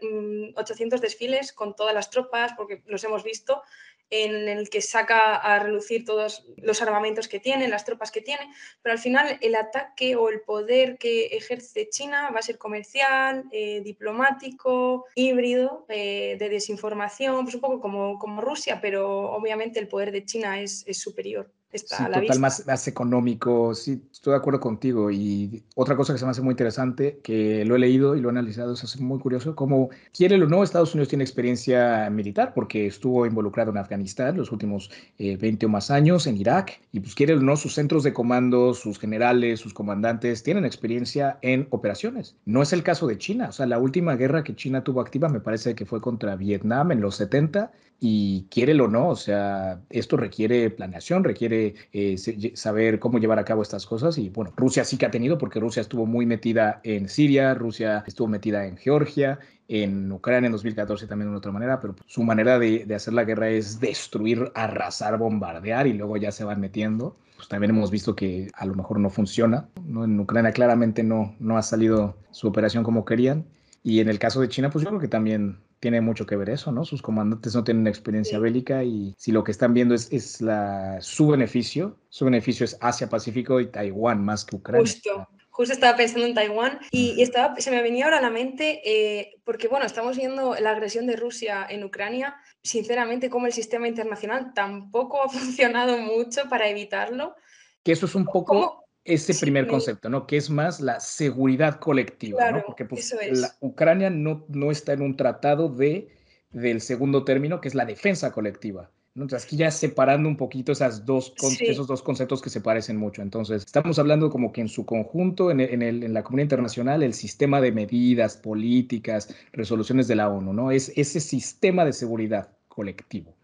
800 0.56 1.02
mm, 1.02 1.04
desfiles 1.04 1.52
con 1.52 1.76
todas 1.76 1.94
las 1.94 2.10
tropas, 2.10 2.54
porque 2.56 2.82
los 2.86 3.04
hemos 3.04 3.26
visto, 3.26 3.62
en 4.10 4.48
el 4.48 4.70
que 4.70 4.82
saca 4.82 5.36
a 5.36 5.60
relucir 5.60 6.06
todos 6.06 6.46
los 6.58 6.82
armamentos 6.82 7.28
que 7.28 7.40
tiene, 7.40 7.68
las 7.68 7.86
tropas 7.86 8.12
que 8.12 8.22
tiene, 8.22 8.52
pero 8.82 8.94
al 8.94 9.00
final 9.00 9.38
el 9.42 9.56
ataque 9.56 10.16
o 10.16 10.30
el 10.30 10.42
poder 10.42 10.98
que 10.98 11.28
ejerce 11.28 11.90
China 11.90 12.30
va 12.32 12.40
a 12.40 12.44
ser 12.44 12.58
comercial, 12.58 13.46
eh, 13.52 13.82
diplomático, 13.82 15.06
híbrido, 15.16 15.86
eh, 15.90 16.36
de 16.38 16.50
desinformación, 16.50 17.44
pues 17.44 17.56
un 17.56 17.62
poco 17.62 17.82
como, 17.82 18.20
como 18.20 18.42
Rusia, 18.42 18.80
pero 18.82 19.32
obviamente 19.32 19.80
el 19.80 19.88
poder 19.88 20.12
de 20.12 20.26
China 20.26 20.62
es, 20.62 20.84
es 20.88 21.00
superior 21.00 21.52
sí, 21.74 22.04
total, 22.06 22.40
Más, 22.40 22.66
más 22.66 22.88
económico, 22.88 23.74
sí, 23.74 24.02
estoy 24.12 24.32
de 24.32 24.38
acuerdo 24.38 24.60
contigo. 24.60 25.12
Y 25.12 25.64
otra 25.76 25.96
cosa 25.96 26.14
que 26.14 26.20
se 26.20 26.26
me 26.26 26.32
hace 26.32 26.42
muy 26.42 26.52
interesante, 26.52 27.20
que 27.24 27.66
lo 27.66 27.76
he 27.76 27.80
leído 27.80 28.16
y 28.16 28.22
lo 28.22 28.30
he 28.30 28.32
analizado, 28.32 28.74
es 28.74 29.00
muy 29.00 29.20
curioso, 29.20 29.56
como 29.56 29.90
quiere 30.14 30.42
o 30.42 30.48
no, 30.48 30.64
Estados 30.64 30.94
Unidos 30.94 31.10
tiene 31.10 31.24
experiencia 31.24 32.10
militar 32.10 32.54
porque 32.54 32.88
estuvo 32.88 33.26
involucrado 33.26 33.72
en 33.72 33.78
Afganistán 33.78 34.38
los 34.38 34.52
últimos 34.52 34.90
20 35.18 35.48
eh, 35.48 35.68
o 35.68 35.70
más 35.70 35.92
años, 35.92 36.28
en 36.28 36.38
Irak, 36.38 36.82
y 36.92 37.00
pues 37.00 37.16
quiere 37.16 37.34
o 37.34 37.40
no, 37.40 37.56
sus 37.56 37.74
centros 37.74 38.04
de 38.04 38.14
comando, 38.14 38.74
sus 38.74 39.00
generales, 39.00 39.60
sus 39.60 39.74
comandantes 39.74 40.44
tienen 40.44 40.66
experiencia 40.66 41.38
en 41.42 41.68
operaciones. 41.70 42.36
No 42.46 42.62
es 42.62 42.74
el 42.74 42.84
caso 42.84 43.08
de 43.08 43.18
China, 43.18 43.50
o 43.50 43.52
sea, 43.52 43.66
la 43.66 43.80
última 43.80 44.16
guerra 44.16 44.44
que 44.44 44.56
China 44.56 44.84
tuvo 44.84 45.02
activa 45.02 45.30
me 45.30 45.40
parece 45.40 45.76
que 45.76 45.86
fue 45.86 46.02
contra 46.02 46.36
Vietnam 46.36 46.92
en 46.92 47.02
los 47.02 47.16
70 47.16 47.72
y 48.00 48.48
quiere 48.50 48.80
o 48.82 48.88
no, 48.88 49.10
o 49.10 49.16
sea, 49.16 49.80
esto 49.90 50.18
requiere 50.18 50.70
planeación, 50.70 51.24
requiere 51.24 51.76
eh, 51.94 52.18
saber 52.56 53.00
cómo 53.00 53.20
llevar 53.20 53.40
a 53.40 53.46
cabo 53.46 53.62
estas 53.62 53.86
cosas 53.86 54.18
y 54.18 54.30
bueno, 54.30 54.52
Rusia 54.58 54.84
sí 54.84 54.98
que 54.98 55.06
ha 55.06 55.12
tenido 55.12 55.38
porque 55.38 55.60
Rusia 55.60 55.82
estuvo 55.82 56.06
muy 56.06 56.26
metida 56.26 56.82
en 56.84 57.08
Siria, 57.08 57.54
Rusia 57.54 58.04
estuvo 58.06 58.28
metida 58.28 58.66
en 58.66 58.76
Georgia, 58.78 59.40
en 59.68 60.12
Ucrania 60.12 60.48
en 60.48 60.52
2014 60.52 61.08
también 61.08 61.32
de 61.32 61.38
otra 61.38 61.52
manera, 61.52 61.80
pero 61.80 61.96
su 62.06 62.24
manera 62.24 62.60
de, 62.60 62.86
hacer 62.94 63.14
la 63.14 63.24
guerra 63.24 63.50
es 63.50 63.80
destruir, 63.80 64.52
arrasar, 64.56 65.18
bombardear 65.18 65.88
y 65.88 65.94
luego 65.94 66.18
ya 66.18 66.32
se 66.32 66.44
van 66.44 66.60
metiendo. 66.60 67.16
Pues 67.36 67.48
también 67.48 67.72
hemos 67.72 67.90
visto 67.90 68.16
que 68.16 68.50
a 68.54 68.66
lo 68.66 68.76
mejor 68.76 69.00
no 69.00 69.10
funciona, 69.10 69.68
¿no? 69.86 70.04
En 70.04 70.20
Ucrania 70.20 70.52
claramente 70.52 71.04
no, 71.04 71.36
no 71.40 71.58
ha 71.58 71.64
salido 71.64 72.16
su 72.32 72.48
operación 72.48 72.84
como 72.84 73.06
querían. 73.06 73.46
Y 73.84 74.00
en 74.00 74.10
el 74.10 74.20
caso 74.20 74.40
de 74.40 74.48
China, 74.48 74.70
pues 74.70 74.84
yo 74.84 74.90
creo 74.90 75.02
que 75.02 75.08
también 75.08 75.58
tiene 75.84 76.00
mucho 76.00 76.26
que 76.26 76.38
ver 76.38 76.50
eso, 76.50 76.72
¿no? 76.72 76.86
Sus 76.86 77.02
comandantes 77.02 77.54
no 77.56 77.66
tienen 77.66 77.88
experiencia 77.88 78.40
bélica 78.40 78.86
y 78.86 79.14
si 79.18 79.34
lo 79.34 79.44
que 79.44 79.52
están 79.52 79.74
viendo 79.74 79.94
es, 79.94 80.10
es 80.14 80.40
la, 80.40 81.02
su 81.02 81.28
beneficio, 81.28 81.98
su 82.08 82.24
beneficio 82.24 82.64
es 82.64 82.78
Asia-Pacífico 82.80 83.60
y 83.60 83.68
Taiwán 83.68 84.24
más 84.24 84.46
que 84.46 84.56
Ucrania. 84.56 84.80
Justo. 84.80 85.28
Justo 85.50 85.74
estaba 85.74 85.98
pensando 85.98 86.26
en 86.26 86.36
Taiwán 86.36 86.80
y, 86.90 87.22
estaba, 87.22 87.60
se 87.60 87.70
me 87.70 87.82
venía 87.82 88.06
ahora 88.06 88.20
a 88.20 88.22
la 88.22 88.30
mente, 88.30 88.80
eh, 88.86 89.36
porque 89.44 89.68
bueno, 89.68 89.86
estamos 89.86 90.16
viendo 90.16 90.56
la 90.56 90.72
agresión 90.72 91.06
de 91.06 91.18
Rusia 91.18 91.68
en 91.70 91.84
Ucrania, 91.84 92.38
sinceramente 92.62 93.30
como 93.30 93.48
el 93.48 93.52
sistema 93.52 93.90
internacional 93.90 94.54
tampoco 94.56 95.22
ha 95.22 95.28
funcionado 95.38 95.98
mucho 95.98 96.48
para 96.50 96.70
evitarlo. 96.70 97.36
Que 97.84 97.92
eso 97.92 98.06
es 98.06 98.16
un 98.16 98.24
poco 98.24 98.83
ese 99.06 99.34
primer 99.36 99.68
concepto, 99.68 100.10
¿no? 100.10 100.26
Que 100.26 100.38
es 100.38 100.50
más 100.50 100.80
la 100.80 101.00
seguridad 101.00 101.80
colectiva, 101.80 102.52
¿no? 102.52 102.64
Porque 102.66 102.86
pues, 102.86 103.14
la 103.32 103.56
Ucrania 103.60 104.10
no, 104.10 104.46
no 104.48 104.72
está 104.72 104.94
en 104.94 105.02
un 105.02 105.18
tratado 105.18 105.70
de, 105.70 106.08
del 106.52 106.82
segundo 106.82 107.24
término, 107.24 107.60
que 107.60 107.68
es 107.68 107.76
la 107.76 107.86
defensa 107.86 108.32
colectiva. 108.32 108.90
Entonces, 109.16 109.46
aquí 109.46 109.58
ya 109.58 109.70
separando 109.70 110.28
un 110.28 110.38
poquito 110.38 110.72
esas 110.72 111.06
dos, 111.06 111.36
esos 111.60 111.86
dos 111.86 112.02
conceptos 112.02 112.42
que 112.42 112.50
se 112.50 112.62
parecen 112.62 112.98
mucho. 112.98 113.22
Entonces, 113.22 113.64
estamos 113.64 114.00
hablando 114.00 114.32
como 114.32 114.52
que 114.52 114.62
en 114.62 114.70
su 114.70 114.86
conjunto, 114.86 115.52
en, 115.52 115.60
en, 115.60 115.84
el, 115.84 116.04
en, 116.04 116.14
la 116.14 116.24
comunidad 116.24 116.46
internacional, 116.46 117.04
el 117.04 117.14
sistema 117.14 117.62
de 117.62 117.72
medidas, 117.72 118.38
políticas, 118.38 119.36
resoluciones 119.52 120.08
de 120.08 120.16
la 120.16 120.30
ONU, 120.30 120.54
¿no? 120.54 120.72
Es 120.72 120.92
ese 120.96 121.20
sistema 121.20 121.86
de 121.86 121.94
seguridad 121.94 122.50
colectivo. 122.68 123.36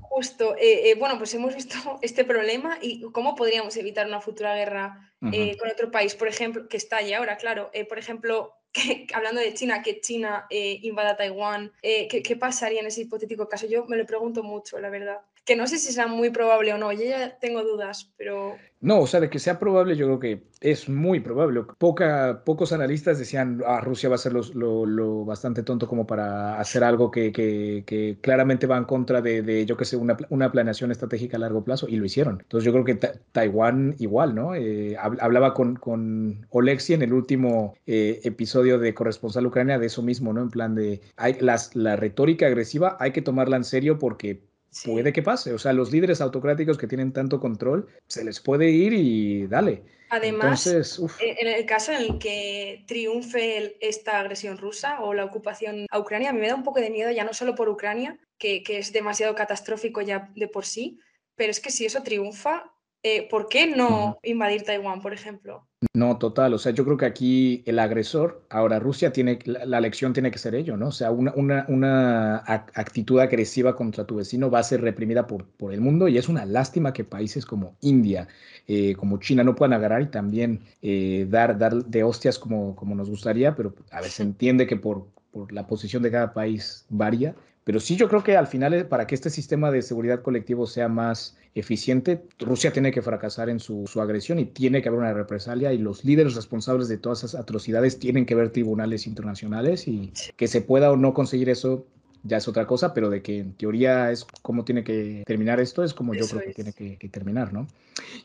Justo, 0.00 0.56
eh, 0.56 0.90
eh, 0.90 0.94
bueno, 0.94 1.18
pues 1.18 1.34
hemos 1.34 1.54
visto 1.54 1.74
este 2.02 2.24
problema 2.24 2.78
y 2.80 3.02
cómo 3.12 3.34
podríamos 3.34 3.76
evitar 3.76 4.06
una 4.06 4.20
futura 4.20 4.54
guerra 4.54 5.12
eh, 5.32 5.56
con 5.56 5.70
otro 5.70 5.90
país, 5.90 6.14
por 6.14 6.28
ejemplo, 6.28 6.68
que 6.68 6.76
está 6.76 6.98
allí 6.98 7.14
ahora, 7.14 7.36
claro. 7.36 7.70
por 7.88 7.98
ejemplo, 7.98 8.52
hablando 9.14 9.40
de 9.40 9.54
China, 9.54 9.82
que 9.82 10.00
China 10.00 10.46
invada 10.50 11.16
Taiwán, 11.16 11.72
¿qué, 11.82 12.22
¿qué, 12.22 12.36
pasaría 12.36 12.80
en 12.80 12.86
ese 12.86 13.02
hipotético 13.02 13.48
caso? 13.48 13.66
Yo 13.66 13.86
me 13.86 13.96
lo 13.96 14.04
pregunto 14.06 14.42
mucho, 14.42 14.78
la 14.78 14.90
verdad 14.90 15.20
que 15.44 15.56
no 15.56 15.66
sé 15.66 15.78
si 15.78 15.92
será 15.92 16.06
muy 16.06 16.30
probable 16.30 16.72
o 16.72 16.78
no, 16.78 16.90
yo 16.92 17.04
ya 17.04 17.38
tengo 17.38 17.62
dudas, 17.62 18.10
pero... 18.16 18.56
No, 18.80 19.00
o 19.00 19.06
sea, 19.06 19.20
de 19.20 19.30
que 19.30 19.38
sea 19.38 19.58
probable, 19.58 19.96
yo 19.96 20.06
creo 20.06 20.20
que 20.20 20.42
es 20.60 20.90
muy 20.90 21.20
probable. 21.20 21.62
Poca, 21.78 22.42
pocos 22.44 22.70
analistas 22.72 23.18
decían, 23.18 23.62
ah, 23.66 23.80
Rusia 23.80 24.10
va 24.10 24.16
a 24.16 24.18
ser 24.18 24.34
lo, 24.34 25.24
bastante 25.24 25.62
tonto 25.62 25.88
como 25.88 26.06
para 26.06 26.60
hacer 26.60 26.84
algo 26.84 27.10
que, 27.10 27.32
que, 27.32 28.18
claramente 28.20 28.66
va 28.66 28.76
en 28.76 28.84
contra 28.84 29.22
de, 29.22 29.40
de 29.40 29.64
yo 29.64 29.76
que 29.78 29.86
sé, 29.86 29.96
una, 29.96 30.18
una, 30.28 30.52
planeación 30.52 30.90
estratégica 30.90 31.38
a 31.38 31.40
largo 31.40 31.64
plazo, 31.64 31.88
y 31.88 31.96
lo 31.96 32.04
hicieron. 32.04 32.40
Entonces 32.42 32.66
yo 32.66 32.72
creo 32.72 32.84
que 32.84 32.94
Taiwán 33.32 33.96
igual, 33.98 34.34
¿no? 34.34 34.54
Eh, 34.54 34.96
hablaba 34.98 35.54
con, 35.54 35.76
con 35.76 36.46
Olexi 36.50 36.92
en 36.92 37.02
el 37.02 37.14
último 37.14 37.74
eh, 37.86 38.20
episodio 38.24 38.78
de 38.78 38.92
Corresponsal 38.92 39.46
Ucrania 39.46 39.78
de 39.78 39.86
eso 39.86 40.02
mismo, 40.02 40.32
¿no? 40.34 40.42
En 40.42 40.50
plan 40.50 40.74
de, 40.74 41.00
hay, 41.16 41.38
las, 41.40 41.74
la 41.74 41.96
retórica 41.96 42.46
agresiva 42.46 42.98
hay 43.00 43.12
que 43.12 43.22
tomarla 43.22 43.56
en 43.56 43.64
serio 43.64 43.98
porque 43.98 44.42
puede 44.84 45.12
que 45.12 45.22
pase. 45.22 45.52
O 45.52 45.58
sea, 45.58 45.72
los 45.72 45.92
líderes 45.92 46.20
autocráticos 46.20 46.78
que 46.78 46.86
tienen 46.86 47.12
tanto 47.12 47.40
control, 47.40 47.88
se 48.06 48.24
les 48.24 48.40
puede 48.40 48.70
ir 48.70 48.92
y 48.92 49.46
dale. 49.46 49.84
Además, 50.10 50.66
e, 50.66 50.82
en 51.20 51.48
el 51.48 51.66
caso 51.66 51.92
en 51.92 52.02
el 52.02 52.18
que 52.18 52.84
triunfe 52.86 53.76
esta 53.80 54.20
agresión 54.20 54.58
rusa 54.58 55.00
o 55.00 55.14
la 55.14 55.24
ocupación 55.24 55.86
a 55.90 55.98
Ucrania, 55.98 56.30
a 56.30 56.32
mí 56.32 56.40
me 56.40 56.48
da 56.48 56.54
un 56.54 56.62
poco 56.62 56.80
de 56.80 56.90
miedo 56.90 57.10
ya 57.10 57.24
no 57.24 57.34
solo 57.34 57.54
por 57.54 57.68
Ucrania, 57.68 58.18
que, 58.38 58.62
que 58.62 58.78
es 58.78 58.92
demasiado 58.92 59.34
catastrófico 59.34 60.02
ya 60.02 60.30
de 60.36 60.48
por 60.48 60.66
sí, 60.66 61.00
pero 61.34 61.50
es 61.50 61.60
que 61.60 61.70
si 61.70 61.84
eso 61.84 62.02
triunfa, 62.02 62.73
eh, 63.06 63.28
¿por 63.28 63.48
qué 63.48 63.66
no 63.66 64.18
invadir 64.22 64.62
Taiwán, 64.62 65.02
por 65.02 65.12
ejemplo? 65.12 65.66
No, 65.92 66.16
total. 66.18 66.54
O 66.54 66.58
sea, 66.58 66.72
yo 66.72 66.86
creo 66.86 66.96
que 66.96 67.04
aquí 67.04 67.62
el 67.66 67.78
agresor, 67.78 68.46
ahora 68.48 68.78
Rusia 68.78 69.12
tiene, 69.12 69.38
la, 69.44 69.78
lección 69.82 70.14
tiene 70.14 70.30
que 70.30 70.38
ser 70.38 70.54
ello, 70.54 70.78
¿no? 70.78 70.88
O 70.88 70.92
sea, 70.92 71.10
una, 71.10 71.34
una, 71.36 71.66
una, 71.68 72.36
actitud 72.46 73.20
agresiva 73.20 73.76
contra 73.76 74.06
tu 74.06 74.16
vecino 74.16 74.50
va 74.50 74.60
a 74.60 74.62
ser 74.62 74.80
reprimida 74.80 75.26
por, 75.26 75.44
por 75.44 75.74
el 75.74 75.82
mundo 75.82 76.08
y 76.08 76.16
es 76.16 76.30
una 76.30 76.46
lástima 76.46 76.94
que 76.94 77.04
países 77.04 77.44
como 77.44 77.76
India, 77.82 78.26
eh, 78.66 78.94
como 78.94 79.18
China 79.18 79.44
no 79.44 79.54
puedan 79.54 79.74
agarrar 79.74 80.00
y 80.00 80.06
también 80.06 80.60
eh, 80.80 81.26
dar, 81.28 81.58
dar 81.58 81.84
de 81.84 82.04
hostias 82.04 82.38
como, 82.38 82.74
como 82.74 82.94
nos 82.94 83.10
gustaría, 83.10 83.54
pero 83.54 83.74
a 83.90 83.98
veces 83.98 84.14
se 84.14 84.22
entiende 84.24 84.66
que 84.66 84.76
por, 84.76 85.08
por 85.30 85.52
la 85.52 85.66
posición 85.66 86.02
de 86.02 86.10
cada 86.10 86.32
país 86.32 86.86
varía. 86.88 87.34
Pero 87.64 87.80
sí, 87.80 87.96
yo 87.96 88.08
creo 88.08 88.22
que 88.22 88.36
al 88.36 88.46
final, 88.46 88.86
para 88.88 89.06
que 89.06 89.14
este 89.14 89.30
sistema 89.30 89.70
de 89.70 89.82
seguridad 89.82 90.22
colectivo 90.22 90.66
sea 90.66 90.88
más 90.88 91.36
eficiente, 91.54 92.24
Rusia 92.38 92.72
tiene 92.72 92.90
que 92.90 93.02
fracasar 93.02 93.48
en 93.48 93.60
su, 93.60 93.86
agresión 94.00 94.38
y 94.38 94.44
tiene 94.44 94.82
que 94.82 94.88
haber 94.88 95.00
una 95.00 95.12
represalia 95.12 95.72
y 95.72 95.78
los 95.78 96.04
líderes 96.04 96.34
responsables 96.34 96.88
de 96.88 96.98
todas 96.98 97.20
esas 97.20 97.40
atrocidades 97.40 97.98
tienen 97.98 98.26
que 98.26 98.34
ver 98.34 98.50
tribunales 98.50 99.06
internacionales 99.06 99.86
y 99.86 100.12
que 100.36 100.48
se 100.48 100.60
pueda 100.60 100.90
o 100.90 100.96
no 100.96 101.14
conseguir 101.14 101.48
eso 101.48 101.86
ya 102.24 102.38
es 102.38 102.48
otra 102.48 102.66
cosa, 102.66 102.94
pero 102.94 103.10
de 103.10 103.22
que 103.22 103.38
en 103.38 103.52
teoría 103.52 104.10
es 104.10 104.26
como 104.42 104.64
tiene 104.64 104.82
que 104.82 105.22
terminar 105.26 105.60
esto, 105.60 105.84
es 105.84 105.94
como 105.94 106.14
yo 106.14 106.26
creo 106.26 106.42
que 106.42 106.54
tiene 106.54 106.72
que, 106.72 107.08
terminar, 107.08 107.52
¿no? 107.52 107.68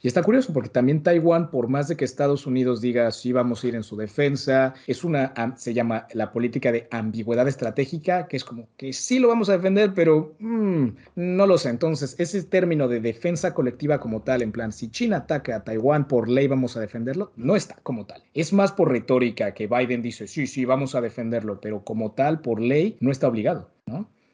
Y 0.02 0.08
está 0.08 0.24
curioso 0.24 0.52
porque 0.52 0.70
también 0.70 1.04
Taiwán, 1.04 1.52
por 1.52 1.68
más 1.68 1.88
de 1.88 1.96
que 1.96 2.06
Estados 2.06 2.48
Unidos 2.48 2.82
diga 2.82 3.12
sí 3.12 3.34
vamos 3.34 3.64
a 3.64 3.68
ir 3.68 3.76
en 3.76 3.84
su 3.84 3.98
defensa, 3.98 4.74
es 4.88 5.04
una, 5.04 5.34
se 5.58 5.74
llama 5.74 6.08
la 6.14 6.32
política 6.32 6.72
de 6.72 6.88
ambigüedad 6.90 7.48
estratégica, 7.48 8.28
que 8.28 8.38
es 8.38 8.44
como 8.44 8.68
que 8.78 8.94
sí 8.94 9.20
lo 9.20 9.28
vamos 9.28 9.50
a 9.50 9.54
defender, 9.54 9.94
pero 9.94 10.34
mm, 10.40 10.88
no 11.16 11.46
lo 11.46 11.58
sé. 11.58 11.70
Entonces, 11.70 12.16
ese 12.18 12.42
término 12.44 12.88
de 12.88 13.02
defensa 13.02 13.54
colectiva 13.54 14.00
como 14.00 14.22
tal, 14.22 14.42
en 14.42 14.52
plan, 14.52 14.72
si 14.72 14.90
China 14.90 15.18
ataca 15.18 15.58
a 15.58 15.64
Taiwán 15.64 16.08
por 16.08 16.30
ley 16.30 16.48
vamos 16.48 16.78
a 16.78 16.80
defenderlo, 16.80 17.32
no 17.36 17.56
está 17.56 17.78
como 17.84 18.06
tal. 18.06 18.24
Es 18.34 18.54
más 18.54 18.72
por 18.72 18.90
retórica 18.90 19.54
que 19.54 19.68
Biden 19.68 20.02
dice 20.02 20.28
sí, 20.28 20.48
sí, 20.48 20.66
vamos 20.66 20.96
a 20.96 21.02
defenderlo, 21.02 21.60
pero 21.60 21.84
como 21.84 22.12
tal, 22.12 22.40
por 22.42 22.62
ley, 22.62 22.98
no 23.02 23.12
está 23.12 23.28
obligado. 23.28 23.70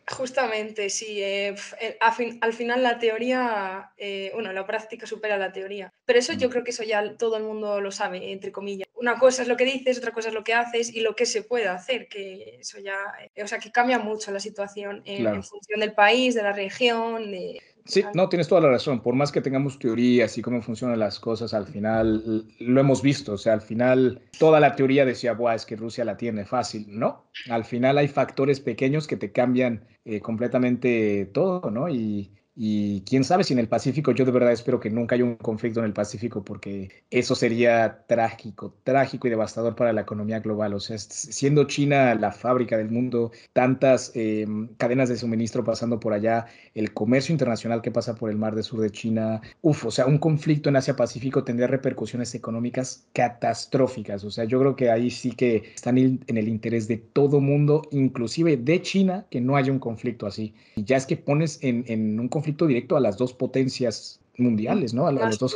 Justamente, 0.08 0.90
sí. 0.90 1.22
Eh, 1.22 1.56
eh, 1.82 1.98
al, 2.00 2.54
final 2.54 2.84
la 2.84 3.00
teoría, 3.00 3.92
eh, 3.98 4.30
bueno, 4.34 4.54
la 4.54 4.66
práctica 4.68 5.08
supera 5.08 5.38
la 5.38 5.52
teoría. 5.52 5.92
Pero 6.06 6.20
eso 6.20 6.34
yo 6.34 6.48
mm. 6.48 6.52
creo 6.52 6.64
que 6.64 6.72
eso 6.72 6.84
ya 6.84 7.18
todo 7.18 7.38
el 7.38 7.44
mundo 7.44 7.82
lo 7.82 7.92
sabe, 7.92 8.32
entre 8.32 8.52
comillas. 8.52 8.88
Una 8.94 9.18
cosa 9.18 9.42
es 9.42 9.48
lo 9.48 9.58
que 9.58 9.66
dices, 9.66 9.98
otra 9.98 10.12
cosa 10.12 10.30
es 10.30 10.36
lo 10.36 10.44
que 10.44 10.54
haces 10.54 10.94
y 10.94 11.02
lo 11.02 11.16
que 11.16 11.26
se 11.26 11.42
puede 11.42 11.68
hacer, 11.68 12.08
que 12.08 12.58
eso 12.60 12.80
ya, 12.80 12.98
o 13.42 13.48
sea, 13.48 13.60
que 13.60 13.72
cambia 13.72 14.00
mucho 14.00 14.32
la 14.32 14.40
situación 14.40 15.02
en 15.06 15.44
función 15.44 15.80
del 15.80 15.94
país, 15.94 16.34
de 16.36 16.44
la 16.44 16.54
región, 16.54 17.32
de, 17.32 17.62
Sí, 17.86 18.04
no, 18.16 18.28
tienes 18.30 18.48
toda 18.48 18.62
la 18.62 18.70
razón. 18.70 19.02
Por 19.02 19.14
más 19.14 19.32
que 19.32 19.42
tengamos 19.42 19.78
teorías 19.78 20.36
y 20.38 20.42
cómo 20.42 20.62
funcionan 20.62 20.98
las 20.98 21.20
cosas, 21.20 21.54
al 21.54 21.68
final 21.68 22.48
lo 22.60 22.82
hemos 22.82 23.04
visto. 23.04 23.34
O 23.34 23.38
sea, 23.38 23.54
al 23.54 23.62
final 23.62 24.22
toda 24.40 24.60
la 24.60 24.76
teoría 24.76 25.06
decía, 25.06 25.34
Buah, 25.34 25.54
es 25.54 25.68
que 25.68 25.76
Rusia 25.76 26.04
la 26.04 26.18
tiene 26.18 26.46
fácil. 26.46 26.86
No, 26.90 27.26
al 27.48 27.64
final 27.64 28.00
hay 28.00 28.08
factores 28.08 28.60
pequeños 28.60 29.06
que 29.06 29.18
te 29.18 29.32
cambian 29.32 29.88
eh, 30.04 30.20
completamente 30.20 31.30
todo, 31.32 31.70
¿no? 31.70 31.88
Y, 31.88 32.32
Y 32.58 33.02
quién 33.02 33.26
sabe 33.26 33.44
si 33.44 33.52
en 33.52 33.60
el 33.60 33.68
Pacífico, 33.68 34.14
yo 34.14 34.24
de 34.24 34.32
verdad 34.32 34.54
espero 34.54 34.80
que 34.80 34.90
nunca 34.90 35.16
haya 35.16 35.26
un 35.26 35.36
conflicto 35.36 35.82
en 35.82 35.88
el 35.88 35.94
Pacífico 35.94 36.44
porque 36.46 37.04
eso 37.12 37.36
sería 37.36 38.06
trágico, 38.08 38.74
trágico 38.86 39.28
y 39.28 39.30
devastador 39.30 39.76
para 39.76 39.92
la 39.92 40.02
economía 40.02 40.40
global. 40.40 40.74
O 40.74 40.80
sea, 40.80 40.98
siendo 40.98 41.66
China 41.66 42.16
la 42.16 42.32
fábrica 42.32 42.78
del 42.78 42.90
mundo, 42.90 43.32
tantas 43.52 44.14
em, 44.16 44.70
cadenas 44.78 45.10
de 45.10 45.18
suministro 45.18 45.66
pasando 45.66 46.00
por 46.00 46.14
allá, 46.14 46.46
el 46.74 46.94
comercio 46.94 47.34
internacional 47.34 47.82
que 47.82 47.92
pasa 47.92 48.16
por 48.16 48.30
el 48.30 48.38
mar 48.38 48.56
del 48.56 48.64
sur 48.64 48.80
de 48.80 48.90
China, 48.90 49.42
uff, 49.62 49.86
o 49.86 49.92
sea, 49.92 50.06
un 50.06 50.18
conflicto 50.18 50.70
en 50.70 50.78
Asia-Pacífico 50.78 51.44
tendría 51.44 51.68
repercusiones 51.68 52.34
económicas 52.36 53.06
catastróficas. 53.12 54.24
O 54.24 54.32
sea, 54.32 54.46
yo 54.46 54.62
creo 54.62 54.78
que 54.78 54.90
ahí 54.90 55.12
sí 55.12 55.32
que 55.32 55.72
están 55.76 55.98
en 55.98 56.38
el 56.38 56.48
interés 56.48 56.88
de 56.88 56.98
todo 56.98 57.42
mundo, 57.42 57.82
inclusive 57.92 58.56
de 58.56 58.82
China, 58.82 59.26
que 59.30 59.42
no 59.42 59.58
haya 59.58 59.74
un 59.74 59.80
conflicto 59.80 60.26
así. 60.26 60.54
Y 60.78 60.86
ya 60.86 60.96
es 60.96 61.06
que 61.06 61.18
pones 61.18 61.60
en, 61.62 61.84
en 61.88 62.18
un 62.18 62.30
conflicto 62.30 62.45
directo 62.46 62.98
a 62.98 63.00
las 63.00 63.18
dos 63.18 63.34
potencias 63.34 64.20
mundiales, 64.38 64.94
¿no? 64.94 65.08
A, 65.08 65.12
los 65.12 65.40
dos. 65.40 65.56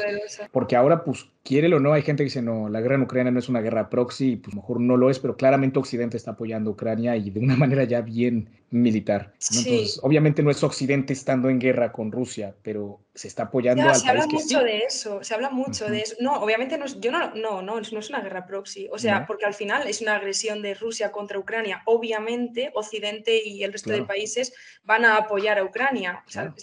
Porque 0.52 0.75
ahora, 0.75 1.04
pues, 1.04 1.28
quiere 1.43 1.73
o 1.73 1.80
no, 1.80 1.93
hay 1.93 2.02
gente 2.02 2.23
que 2.23 2.25
dice, 2.25 2.41
no, 2.41 2.69
la 2.69 2.82
guerra 2.82 2.95
en 2.95 3.02
Ucrania 3.02 3.32
no 3.32 3.39
es 3.39 3.49
una 3.49 3.62
guerra 3.62 3.89
proxy, 3.89 4.38
pues 4.38 4.56
mejor 4.56 4.80
no 4.80 4.97
lo 4.97 5.10
es, 5.10 5.19
pero 5.19 5.36
claramente 5.36 5.80
Occidente 5.80 6.17
está 6.17 6.32
apoyando 6.32 6.69
a 6.69 6.73
Ucrania 6.73 7.15
y 7.15 7.30
de 7.30 7.39
una 7.39 7.56
manera 7.58 7.84
ya 7.84 8.02
bien 8.02 8.49
militar. 8.71 9.34
Entonces, 9.49 9.99
obviamente 10.04 10.43
no 10.43 10.52
es 10.52 10.63
Occidente 10.63 11.13
estando 11.13 11.49
en 11.49 11.60
guerra 11.60 11.91
con 11.91 12.12
Rusia, 12.12 12.56
pero 12.62 12.99
se 13.15 13.28
está 13.28 13.43
apoyando 13.43 13.84
al 13.84 13.95
se 13.95 14.08
habla 14.08 14.28
mucho 14.28 14.60
de 14.60 14.78
eso, 14.80 15.23
se 15.23 15.34
habla 15.34 15.49
mucho 15.49 15.88
de 15.88 16.02
eso. 16.02 16.15
No, 16.19 16.39
obviamente 16.39 16.78
no 16.78 16.86
es, 16.86 16.99
yo 16.99 17.12
no, 17.12 17.34
no, 17.34 17.63
no, 17.63 17.82
no 17.82 17.99
es 17.99 18.10
una 18.10 18.21
guerra 18.21 18.45
proxy, 18.45 18.88
o 18.91 18.99
sea, 18.99 19.25
porque 19.25 19.45
al 19.45 19.56
final 19.56 19.88
es 19.88 20.02
una 20.02 20.15
agresión 20.15 20.62
de 20.62 20.75
Rusia 20.75 21.12
contra 21.12 21.39
Ucrania. 21.39 21.82
Obviamente 21.86 22.71
Occidente 22.75 23.41
y 23.43 23.63
el 23.63 23.71
resto 23.71 23.89
de 23.89 24.04
países 24.04 24.54
van 24.84 25.04
a 25.04 25.17
apoyar 25.17 25.58
a 25.58 25.63
Ucrania. 25.63 26.23
O 26.28 26.30
sea, 26.30 26.54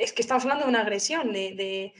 es 0.00 0.12
que 0.12 0.22
estamos 0.22 0.44
hablando 0.44 0.64
de 0.64 0.70
una 0.70 0.80
agresión, 0.80 1.32
de... 1.32 1.92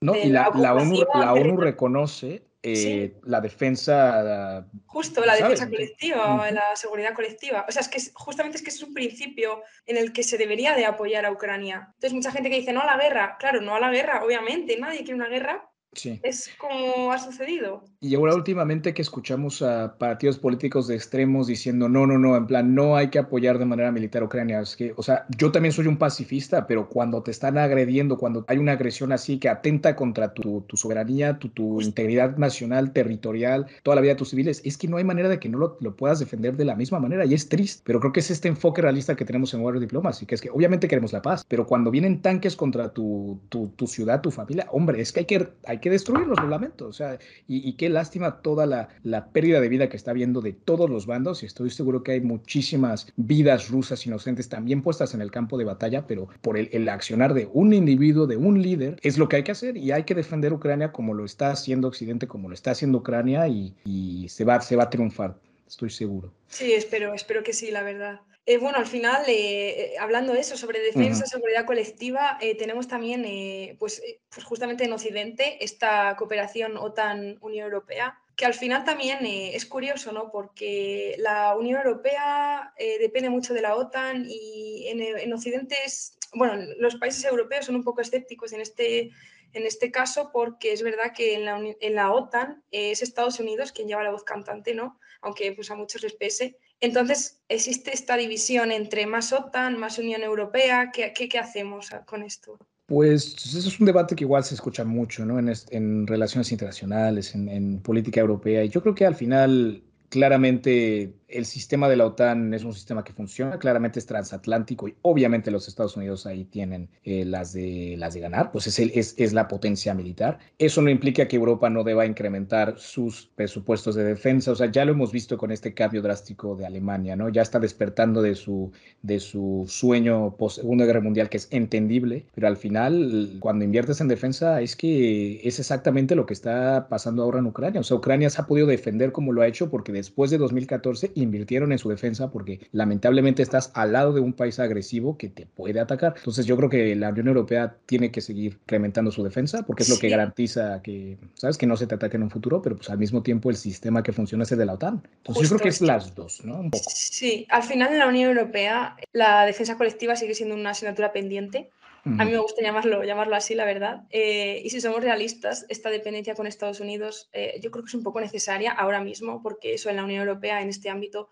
no, 0.00 0.14
y 0.16 0.28
la, 0.28 0.50
la, 0.54 0.74
ONU, 0.74 1.56
reconoce 1.56 2.44
eh, 2.62 3.18
la 3.24 3.40
defensa... 3.40 4.66
Justo, 4.86 5.24
la 5.24 5.36
defensa 5.36 5.68
colectiva, 5.68 6.50
la 6.50 6.76
seguridad 6.76 7.14
colectiva. 7.14 7.66
O 7.68 7.72
sea, 7.72 7.82
es 7.82 7.88
que 7.88 8.00
justamente 8.14 8.58
es 8.58 8.62
que 8.62 8.70
es 8.70 8.82
un 8.82 8.94
principio 8.94 9.62
en 9.86 9.96
el 9.96 10.12
que 10.12 10.22
se 10.22 10.38
debería 10.38 10.74
de 10.74 10.84
apoyar 10.84 11.24
a 11.26 11.32
Ucrania. 11.32 11.88
Entonces, 11.94 12.12
mucha 12.12 12.32
gente 12.32 12.50
que 12.50 12.56
dice, 12.56 12.72
no 12.72 12.82
a 12.82 12.86
la 12.86 12.98
guerra. 12.98 13.36
Claro, 13.38 13.60
no 13.60 13.74
a 13.74 13.80
la 13.80 13.90
guerra, 13.90 14.24
obviamente, 14.24 14.78
nadie 14.78 14.98
quiere 14.98 15.14
una 15.14 15.28
guerra, 15.28 15.71
es 15.94 16.50
como 16.58 17.12
ha 17.12 17.18
sucedido. 17.18 17.84
Y 18.00 18.14
ahora 18.14 18.34
últimamente 18.34 18.94
que 18.94 19.02
escuchamos 19.02 19.62
a 19.62 19.96
partidos 19.98 20.38
políticos 20.38 20.88
de 20.88 20.96
extremos 20.96 21.46
diciendo, 21.46 21.88
no, 21.88 22.06
no, 22.06 22.18
no, 22.18 22.36
en 22.36 22.46
plan, 22.46 22.74
no 22.74 22.96
hay 22.96 23.10
que 23.10 23.18
apoyar 23.18 23.58
de 23.58 23.66
manera 23.66 23.92
militar 23.92 24.22
a 24.22 24.24
Ucrania. 24.24 24.60
Es 24.60 24.74
que, 24.74 24.94
o 24.96 25.02
sea, 25.02 25.26
yo 25.36 25.52
también 25.52 25.72
soy 25.72 25.86
un 25.86 25.98
pacifista, 25.98 26.66
pero 26.66 26.88
cuando 26.88 27.22
te 27.22 27.30
están 27.30 27.58
agrediendo, 27.58 28.16
cuando 28.16 28.44
hay 28.48 28.58
una 28.58 28.72
agresión 28.72 29.12
así 29.12 29.38
que 29.38 29.48
atenta 29.48 29.94
contra 29.94 30.32
tu, 30.32 30.62
tu 30.62 30.76
soberanía, 30.76 31.38
tu, 31.38 31.50
tu 31.50 31.80
integridad 31.80 32.36
nacional, 32.38 32.92
territorial, 32.92 33.66
toda 33.82 33.96
la 33.96 34.00
vida 34.00 34.12
de 34.12 34.18
tus 34.18 34.30
civiles, 34.30 34.62
es 34.64 34.78
que 34.78 34.88
no 34.88 34.96
hay 34.96 35.04
manera 35.04 35.28
de 35.28 35.38
que 35.38 35.48
no 35.48 35.58
lo, 35.58 35.76
lo, 35.80 35.94
puedas 35.94 36.18
defender 36.18 36.56
de 36.56 36.64
la 36.64 36.74
misma 36.74 36.98
manera. 37.00 37.26
Y 37.26 37.34
es 37.34 37.48
triste, 37.48 37.82
pero 37.84 38.00
creo 38.00 38.12
que 38.12 38.20
es 38.20 38.30
este 38.30 38.48
enfoque 38.48 38.80
realista 38.80 39.14
que 39.14 39.26
tenemos 39.26 39.52
en 39.52 39.60
Warrior 39.60 39.82
Diplomacy, 39.82 40.24
que 40.24 40.34
es 40.34 40.40
que 40.40 40.50
obviamente 40.50 40.88
queremos 40.88 41.12
la 41.12 41.20
paz, 41.22 41.44
pero 41.46 41.66
cuando 41.66 41.90
vienen 41.90 42.22
tanques 42.22 42.56
contra 42.56 42.92
tu, 42.92 43.38
tu, 43.50 43.68
tu 43.76 43.86
ciudad, 43.86 44.22
tu 44.22 44.30
familia, 44.30 44.66
hombre, 44.72 45.00
es 45.02 45.12
que 45.12 45.20
hay 45.20 45.26
que... 45.26 45.48
Hay 45.66 45.81
que 45.82 45.90
destruirlos, 45.90 46.40
lo 46.40 46.48
lamento. 46.48 46.86
O 46.86 46.92
sea, 46.94 47.18
y, 47.46 47.74
qué 47.74 47.90
lástima 47.90 48.40
toda 48.40 48.64
la, 48.64 48.88
la, 49.02 49.26
pérdida 49.26 49.60
de 49.60 49.68
vida 49.68 49.90
que 49.90 49.98
está 49.98 50.12
habiendo 50.12 50.40
de 50.40 50.54
todos 50.54 50.88
los 50.88 51.04
bandos. 51.04 51.42
Y 51.42 51.46
estoy 51.46 51.68
seguro 51.68 52.02
que 52.02 52.12
hay 52.12 52.20
muchísimas 52.22 53.12
vidas 53.16 53.68
rusas 53.68 54.06
inocentes 54.06 54.48
también 54.48 54.80
puestas 54.80 55.12
en 55.12 55.20
el 55.20 55.30
campo 55.30 55.58
de 55.58 55.64
batalla, 55.64 56.06
pero 56.06 56.28
por 56.40 56.56
el, 56.56 56.70
el 56.72 56.88
accionar 56.88 57.34
de 57.34 57.50
un 57.52 57.74
individuo, 57.74 58.26
de 58.26 58.38
un 58.38 58.62
líder, 58.62 58.98
es 59.02 59.18
lo 59.18 59.28
que 59.28 59.36
hay 59.36 59.42
que 59.42 59.52
hacer. 59.52 59.76
Y 59.76 59.92
hay 59.92 60.04
que 60.04 60.14
defender 60.14 60.54
Ucrania 60.54 60.92
como 60.92 61.12
lo 61.12 61.26
está 61.26 61.50
haciendo 61.50 61.88
Occidente, 61.88 62.26
como 62.26 62.48
lo 62.48 62.54
está 62.54 62.70
haciendo 62.70 62.98
Ucrania, 62.98 63.48
y, 63.48 63.74
y 63.84 64.28
se, 64.30 64.44
va, 64.44 64.60
se 64.62 64.76
va 64.76 64.84
a 64.84 64.90
triunfar. 64.90 65.36
Estoy 65.66 65.90
seguro. 65.90 66.32
Sí, 66.48 66.72
espero, 66.72 67.12
espero 67.12 67.42
que 67.42 67.52
sí, 67.52 67.70
la 67.70 67.82
verdad. 67.82 68.20
Eh, 68.44 68.58
bueno, 68.58 68.78
al 68.78 68.86
final, 68.86 69.22
eh, 69.28 69.94
eh, 69.94 69.98
hablando 70.00 70.32
de 70.32 70.40
eso, 70.40 70.56
sobre 70.56 70.80
defensa, 70.80 71.26
seguridad 71.26 71.64
colectiva, 71.64 72.38
tenemos 72.58 72.88
también, 72.88 73.76
pues, 73.78 74.02
pues, 74.30 74.44
justamente 74.44 74.84
en 74.84 74.92
Occidente, 74.92 75.64
esta 75.64 76.16
cooperación 76.16 76.76
OTAN-Unión 76.76 77.64
Europea, 77.64 78.18
que 78.34 78.44
al 78.44 78.54
final 78.54 78.84
también 78.84 79.18
es 79.22 79.64
curioso, 79.66 80.10
¿no? 80.10 80.32
Porque 80.32 81.14
la 81.18 81.54
Unión 81.56 81.78
Europea 81.78 82.74
depende 82.98 83.30
mucho 83.30 83.54
de 83.54 83.62
la 83.62 83.76
OTAN 83.76 84.26
y 84.28 84.88
en, 84.88 85.32
Occidente 85.32 85.76
es, 85.84 86.18
bueno, 86.34 86.54
los 86.78 86.96
países 86.96 87.24
europeos 87.24 87.66
son 87.66 87.76
un 87.76 87.84
poco 87.84 88.00
escépticos 88.00 88.52
en 88.52 88.60
este, 88.60 89.10
en 89.52 89.66
este 89.66 89.92
caso 89.92 90.30
porque 90.32 90.72
es 90.72 90.82
verdad 90.82 91.12
que 91.14 91.34
en 91.34 91.44
la, 91.44 91.60
en 91.80 91.94
la 91.94 92.12
OTAN 92.12 92.64
es 92.72 93.02
Estados 93.02 93.38
Unidos 93.38 93.70
quien 93.70 93.86
lleva 93.86 94.02
la 94.02 94.10
voz 94.10 94.24
cantante, 94.24 94.74
¿no? 94.74 94.98
Aunque 95.20 95.52
pues 95.52 95.70
a 95.70 95.76
muchos 95.76 96.02
les 96.02 96.14
pese. 96.14 96.58
Entonces, 96.82 97.40
existe 97.48 97.94
esta 97.94 98.16
división 98.16 98.72
entre 98.72 99.06
más 99.06 99.32
OTAN, 99.32 99.78
más 99.78 99.98
Unión 99.98 100.22
Europea. 100.22 100.90
¿Qué, 100.92 101.12
qué, 101.14 101.38
hacemos 101.38 101.90
con 102.06 102.24
esto? 102.24 102.58
Pues 102.86 103.36
eso 103.46 103.68
es 103.68 103.78
un 103.78 103.86
debate 103.86 104.16
que 104.16 104.24
igual 104.24 104.42
se 104.42 104.56
escucha 104.56 104.84
mucho 104.84 105.24
¿no? 105.24 105.38
en, 105.38 105.52
en 105.70 106.06
relaciones 106.08 106.50
internacionales, 106.50 107.36
en, 107.36 107.48
en, 107.48 107.80
política 107.80 108.20
europea. 108.20 108.64
Y 108.64 108.68
yo 108.68 108.82
creo 108.82 108.96
que 108.96 109.06
al 109.06 109.14
final, 109.14 109.80
claramente, 110.08 111.14
el 111.32 111.46
sistema 111.46 111.88
de 111.88 111.96
la 111.96 112.06
OTAN 112.06 112.54
es 112.54 112.64
un 112.64 112.72
sistema 112.72 113.04
que 113.04 113.12
funciona, 113.12 113.58
claramente 113.58 113.98
es 113.98 114.06
transatlántico 114.06 114.88
y 114.88 114.94
obviamente 115.02 115.50
los 115.50 115.68
Estados 115.68 115.96
Unidos 115.96 116.26
ahí 116.26 116.44
tienen 116.44 116.88
eh, 117.04 117.24
las, 117.24 117.52
de, 117.52 117.96
las 117.98 118.14
de 118.14 118.20
ganar, 118.20 118.52
pues 118.52 118.66
es, 118.66 118.78
es, 118.78 119.14
es, 119.16 119.32
la 119.32 119.48
potencia 119.48 119.94
militar. 119.94 120.38
Eso 120.58 120.82
no 120.82 120.90
implica 120.90 121.28
que 121.28 121.36
Europa 121.36 121.70
no 121.70 121.84
deba 121.84 122.06
incrementar 122.06 122.74
sus 122.78 123.30
presupuestos 123.34 123.94
de 123.94 124.04
defensa, 124.04 124.52
o 124.52 124.54
sea, 124.54 124.70
ya 124.70 124.84
lo 124.84 124.92
hemos 124.92 125.12
visto 125.12 125.36
con 125.38 125.50
este 125.50 125.74
cambio 125.74 126.02
drástico 126.02 126.56
de 126.56 126.66
Alemania, 126.66 127.16
¿no? 127.16 127.28
Ya 127.28 127.42
está 127.42 127.58
despertando 127.58 128.22
de 128.22 128.34
su, 128.34 128.72
de 129.02 129.20
su 129.20 129.64
sueño 129.68 130.36
post 130.36 130.56
Segunda 130.56 130.84
Guerra 130.84 131.00
Mundial, 131.00 131.28
que 131.28 131.38
es 131.38 131.48
entendible, 131.50 132.26
pero 132.34 132.46
al 132.46 132.56
final, 132.56 133.36
cuando 133.40 133.64
inviertes 133.64 134.00
en 134.00 134.08
defensa, 134.08 134.60
es 134.60 134.76
que 134.76 135.40
es 135.42 135.58
exactamente 135.58 136.14
lo 136.14 136.26
que 136.26 136.34
está 136.34 136.88
pasando 136.88 137.22
ahora 137.22 137.38
en 137.38 137.46
Ucrania. 137.46 137.80
O 137.80 137.84
sea, 137.84 137.96
Ucrania 137.96 138.30
se 138.30 138.40
ha 138.40 138.46
podido 138.46 138.66
defender 138.66 139.12
como 139.12 139.32
lo 139.32 139.42
ha 139.42 139.46
hecho 139.46 139.70
porque 139.70 139.92
después 139.92 140.30
de 140.30 140.38
2014 140.38 141.12
invirtieron 141.22 141.72
en 141.72 141.78
su 141.78 141.88
defensa 141.88 142.30
porque 142.30 142.60
lamentablemente 142.72 143.42
estás 143.42 143.70
al 143.74 143.92
lado 143.92 144.12
de 144.12 144.20
un 144.20 144.32
país 144.32 144.58
agresivo 144.58 145.16
que 145.16 145.28
te 145.28 145.46
puede 145.46 145.80
atacar. 145.80 146.14
Entonces 146.16 146.46
yo 146.46 146.56
creo 146.56 146.68
que 146.68 146.94
la 146.96 147.10
Unión 147.10 147.28
Europea 147.28 147.76
tiene 147.86 148.10
que 148.10 148.20
seguir 148.20 148.58
incrementando 148.62 149.10
su 149.10 149.22
defensa 149.22 149.62
porque 149.62 149.82
es 149.82 149.88
lo 149.88 149.98
que 149.98 150.08
garantiza 150.08 150.82
que, 150.82 151.18
¿sabes? 151.34 151.58
Que 151.58 151.66
no 151.66 151.76
se 151.76 151.86
te 151.86 151.94
ataque 151.94 152.16
en 152.16 152.24
un 152.24 152.30
futuro, 152.30 152.62
pero 152.62 152.76
pues 152.76 152.90
al 152.90 152.98
mismo 152.98 153.22
tiempo 153.22 153.50
el 153.50 153.56
sistema 153.56 154.02
que 154.02 154.12
funciona 154.12 154.44
es 154.44 154.52
el 154.52 154.58
de 154.58 154.66
la 154.66 154.74
OTAN. 154.74 155.02
Entonces 155.18 155.42
yo 155.44 155.56
creo 155.56 155.62
que 155.62 155.68
es 155.68 155.80
las 155.80 156.14
dos, 156.14 156.44
¿no? 156.44 156.60
Un 156.60 156.70
poco. 156.70 156.90
Sí, 156.94 157.46
al 157.50 157.62
final 157.62 157.92
en 157.92 157.98
la 157.98 158.08
Unión 158.08 158.30
Europea 158.30 158.96
la 159.12 159.46
defensa 159.46 159.76
colectiva 159.76 160.16
sigue 160.16 160.34
siendo 160.34 160.54
una 160.54 160.70
asignatura 160.70 161.12
pendiente. 161.12 161.70
A 162.04 162.24
mí 162.24 162.32
me 162.32 162.38
gusta 162.38 162.62
llamarlo, 162.62 163.04
llamarlo 163.04 163.36
así, 163.36 163.54
la 163.54 163.64
verdad. 163.64 164.02
Eh, 164.10 164.60
y 164.64 164.70
si 164.70 164.80
somos 164.80 165.02
realistas, 165.02 165.66
esta 165.68 165.88
dependencia 165.88 166.34
con 166.34 166.48
Estados 166.48 166.80
Unidos 166.80 167.30
eh, 167.32 167.60
yo 167.62 167.70
creo 167.70 167.84
que 167.84 167.88
es 167.88 167.94
un 167.94 168.02
poco 168.02 168.20
necesaria 168.20 168.72
ahora 168.72 169.00
mismo, 169.00 169.40
porque 169.40 169.74
eso 169.74 169.88
en 169.88 169.96
la 169.96 170.04
Unión 170.04 170.20
Europea, 170.20 170.60
en 170.62 170.68
este 170.68 170.90
ámbito, 170.90 171.30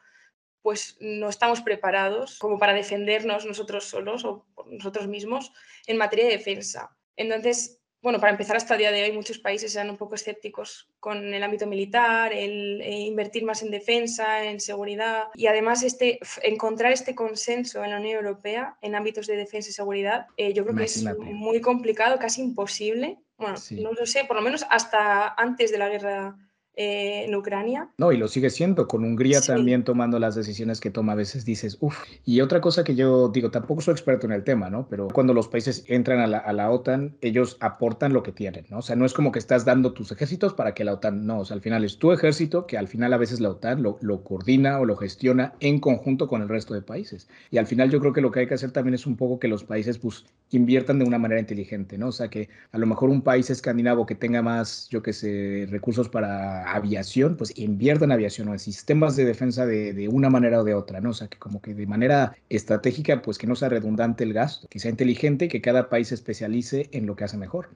pues 0.62 0.96
no 1.00 1.28
estamos 1.28 1.61
preparados 1.62 2.38
como 2.38 2.59
para 2.59 2.72
defendernos 2.72 3.46
nosotros 3.46 3.85
solos 3.85 4.24
o 4.24 4.46
nosotros 4.66 5.09
mismos 5.09 5.52
en 5.87 5.96
materia 5.96 6.26
de 6.26 6.37
defensa. 6.37 6.96
Entonces, 7.16 7.80
bueno, 8.02 8.18
para 8.18 8.32
empezar, 8.32 8.56
hasta 8.56 8.74
el 8.74 8.78
día 8.78 8.92
de 8.92 9.02
hoy 9.02 9.12
muchos 9.12 9.38
países 9.38 9.74
eran 9.74 9.90
un 9.90 9.96
poco 9.98 10.14
escépticos 10.14 10.88
con 11.00 11.34
el 11.34 11.42
ámbito 11.42 11.66
militar, 11.66 12.32
el, 12.32 12.80
eh, 12.80 13.00
invertir 13.00 13.44
más 13.44 13.62
en 13.62 13.70
defensa, 13.70 14.44
en 14.44 14.58
seguridad. 14.60 15.24
Y 15.34 15.46
además 15.46 15.82
este, 15.82 16.18
encontrar 16.42 16.92
este 16.92 17.14
consenso 17.14 17.84
en 17.84 17.90
la 17.90 17.98
Unión 17.98 18.16
Europea 18.16 18.76
en 18.80 18.94
ámbitos 18.94 19.26
de 19.26 19.36
defensa 19.36 19.68
y 19.68 19.72
seguridad, 19.72 20.26
eh, 20.36 20.54
yo 20.54 20.64
creo 20.64 20.76
que 20.76 20.84
es 20.84 21.04
muy 21.18 21.60
complicado, 21.60 22.18
casi 22.18 22.40
imposible. 22.40 23.18
Bueno, 23.36 23.56
no 23.72 23.92
lo 23.92 24.06
sé, 24.06 24.24
por 24.24 24.36
lo 24.36 24.42
menos 24.42 24.66
hasta 24.70 25.34
antes 25.34 25.70
de 25.70 25.78
la 25.78 25.88
guerra 25.88 26.36
eh, 26.83 27.25
en 27.27 27.35
Ucrania. 27.35 27.90
No, 27.99 28.11
y 28.11 28.16
lo 28.16 28.27
sigue 28.27 28.49
siendo, 28.49 28.88
con 28.88 29.05
Hungría 29.05 29.43
también 29.43 29.85
tomando 29.85 30.19
las 30.19 30.35
decisiones 30.35 30.81
que 30.81 30.90
toma, 30.90 31.12
a 31.12 31.14
veces 31.14 31.45
dices, 31.45 31.77
uff. 31.81 31.95
Y 32.25 32.40
otra 32.40 32.62
cosa 32.62 32.85
que 32.85 32.95
yo 32.95 33.29
digo, 33.29 33.51
tampoco 33.51 33.83
soy 33.83 33.93
experto 33.93 34.27
en 34.27 34.33
el 34.33 34.45
tema, 34.45 34.71
¿no? 34.71 34.87
Pero 34.88 35.09
cuando 35.09 35.35
los 35.35 35.47
países 35.47 35.85
entran 35.88 36.21
a 36.21 36.27
la, 36.27 36.38
a 36.38 36.55
la, 36.55 36.71
OTAN, 36.71 37.19
ellos 37.21 37.59
aportan 37.61 38.14
lo 38.14 38.23
que 38.23 38.33
tienen, 38.33 38.64
¿no? 38.71 38.79
O 38.79 38.83
sea, 38.83 38.97
no 38.97 39.05
es 39.05 39.12
como 39.12 39.31
que 39.31 39.38
estás 39.38 39.66
dando 39.66 39.93
tus 39.93 40.11
ejércitos 40.11 40.55
para 40.55 40.73
que 40.73 40.85
la 40.85 40.95
OTAN, 40.95 41.27
no, 41.27 41.40
o 41.40 41.45
sea, 41.45 41.55
al 41.55 41.61
final 41.61 41.85
es 41.85 41.99
tu 41.99 42.12
ejército 42.12 42.66
que 42.66 42.79
al 42.79 42.88
final 42.88 43.12
a 43.12 43.19
veces 43.19 43.40
la 43.40 43.51
OTAN 43.51 43.83
lo, 43.83 43.99
lo 44.01 44.25
coordina 44.25 44.79
o 44.79 44.87
lo 44.87 44.97
gestiona 44.97 45.53
en 45.61 45.81
conjunto 45.81 46.29
con 46.29 46.40
el 46.40 46.49
resto 46.49 46.73
de 46.73 46.81
países. 46.81 47.29
Y 47.51 47.59
al 47.59 47.66
final 47.66 47.90
yo 47.90 48.01
creo 48.01 48.14
que 48.14 48.23
lo 48.23 48.31
que 48.31 48.40
hay 48.40 48.47
que 48.47 48.55
hacer 48.55 48.71
también 48.71 48.95
es 48.95 49.05
un 49.05 49.16
poco 49.19 49.38
que 49.38 49.49
los 49.49 49.64
países 49.64 49.99
pues 49.99 50.25
inviertan 50.51 50.99
de 50.99 51.05
una 51.05 51.19
manera 51.19 51.40
inteligente, 51.40 51.99
¿no? 51.99 52.09
O 52.09 52.12
sea, 52.12 52.29
que 52.29 52.49
a 52.73 52.79
lo 52.79 52.87
mejor 52.87 53.11
un 53.11 53.23
país 53.23 53.51
escandinavo 53.51 54.07
que 54.07 54.14
tenga 54.14 54.40
más, 54.40 54.88
yo 54.90 55.03
qué 55.03 55.12
sé, 55.12 55.66
recursos 55.71 56.09
para 56.09 56.69
aviación, 56.74 57.37
pues 57.37 57.56
invierta 57.59 58.04
en 58.04 58.12
aviación 58.12 58.48
o 58.48 58.52
en 58.52 58.59
sistemas 58.59 59.16
de 59.16 59.24
defensa 59.24 59.66
de, 59.66 59.92
de, 59.92 60.09
una 60.09 60.30
manera 60.30 60.61
o 60.61 60.64
de 60.64 60.74
otra, 60.74 61.00
¿no? 61.00 61.11
O 61.11 61.14
sea, 61.14 61.28
que 61.28 61.38
como 61.38 61.61
que 61.61 61.74
de 61.74 61.87
manera 61.87 62.37
estratégica, 62.48 63.22
pues 63.22 63.38
que 63.38 63.46
no 63.46 63.56
sea 63.56 63.68
redundante 63.68 64.24
el 64.24 64.33
gasto, 64.33 64.68
que 64.68 64.78
sea 64.78 64.90
inteligente 64.90 65.46
y 65.46 65.48
que 65.48 65.61
cada 65.61 65.88
país 65.88 66.09
se 66.09 66.14
especialice 66.14 66.88
en 66.92 67.06
lo 67.06 67.16
que 67.16 67.24
hace 67.24 67.37
mejor 67.37 67.68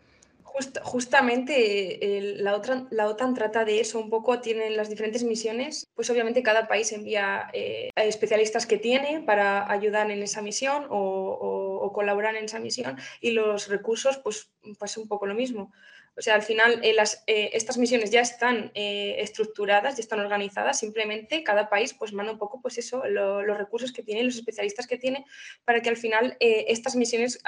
justamente 0.82 1.98
la, 2.38 2.54
otra, 2.54 2.86
la 2.90 3.08
OTAN 3.08 3.34
trata 3.34 3.64
de 3.64 3.80
eso 3.80 3.98
un 3.98 4.10
poco, 4.10 4.40
tienen 4.40 4.76
las 4.76 4.88
diferentes 4.88 5.24
misiones, 5.24 5.88
pues 5.94 6.08
obviamente 6.10 6.42
cada 6.42 6.68
país 6.68 6.92
envía 6.92 7.48
eh, 7.52 7.90
especialistas 7.96 8.66
que 8.66 8.78
tiene 8.78 9.20
para 9.20 9.70
ayudar 9.70 10.10
en 10.10 10.22
esa 10.22 10.42
misión 10.42 10.86
o, 10.90 11.90
colaborar 11.92 12.34
en 12.34 12.46
esa 12.46 12.58
misión 12.58 12.96
y 13.20 13.30
los 13.32 13.68
recursos 13.68 14.18
pues 14.18 14.50
pasa 14.78 15.00
un 15.00 15.06
poco 15.06 15.26
lo 15.26 15.34
mismo. 15.34 15.72
O 16.16 16.22
sea, 16.22 16.34
al 16.34 16.42
final 16.42 16.80
eh, 16.82 16.92
las, 16.92 17.24
eh, 17.26 17.50
estas 17.54 17.76
misiones 17.76 18.10
ya 18.10 18.20
están 18.20 18.70
estructuradas, 18.74 19.96
ya 19.96 20.00
están 20.00 20.20
organizadas, 20.20 20.78
simplemente 20.78 21.42
cada 21.42 21.68
país 21.68 21.94
pues 21.94 22.12
manda 22.12 22.32
un 22.32 22.38
poco 22.38 22.60
pues 22.60 22.78
eso, 22.78 23.04
los 23.06 23.58
recursos 23.58 23.92
que 23.92 24.02
tiene, 24.02 24.22
los 24.22 24.36
especialistas 24.36 24.86
que 24.86 24.96
tiene, 24.98 25.24
para 25.64 25.80
que 25.80 25.88
al 25.88 25.96
final 25.96 26.36
estas 26.40 26.94
misiones 26.94 27.40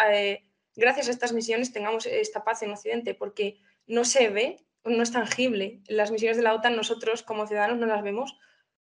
gracias 0.77 1.09
a 1.09 1.11
estas 1.11 1.33
misiones 1.33 1.73
tengamos 1.73 2.07
esta 2.07 2.45
paz 2.45 2.63
en 2.63 2.71
Occidente, 2.71 3.15
porque 3.15 3.59
no 3.87 4.05
se 4.05 4.29
ve, 4.29 4.59
no 4.85 5.03
es 5.03 5.13
tangible. 5.13 5.81
Las 5.89 6.11
misiones 6.11 6.37
de 6.37 6.43
la 6.43 6.55
OTAN 6.55 6.77
nosotros 6.77 7.23
como 7.23 7.47
ciudadanos 7.47 7.79
no 7.79 7.87
las 7.87 8.03
vemos, 8.03 8.39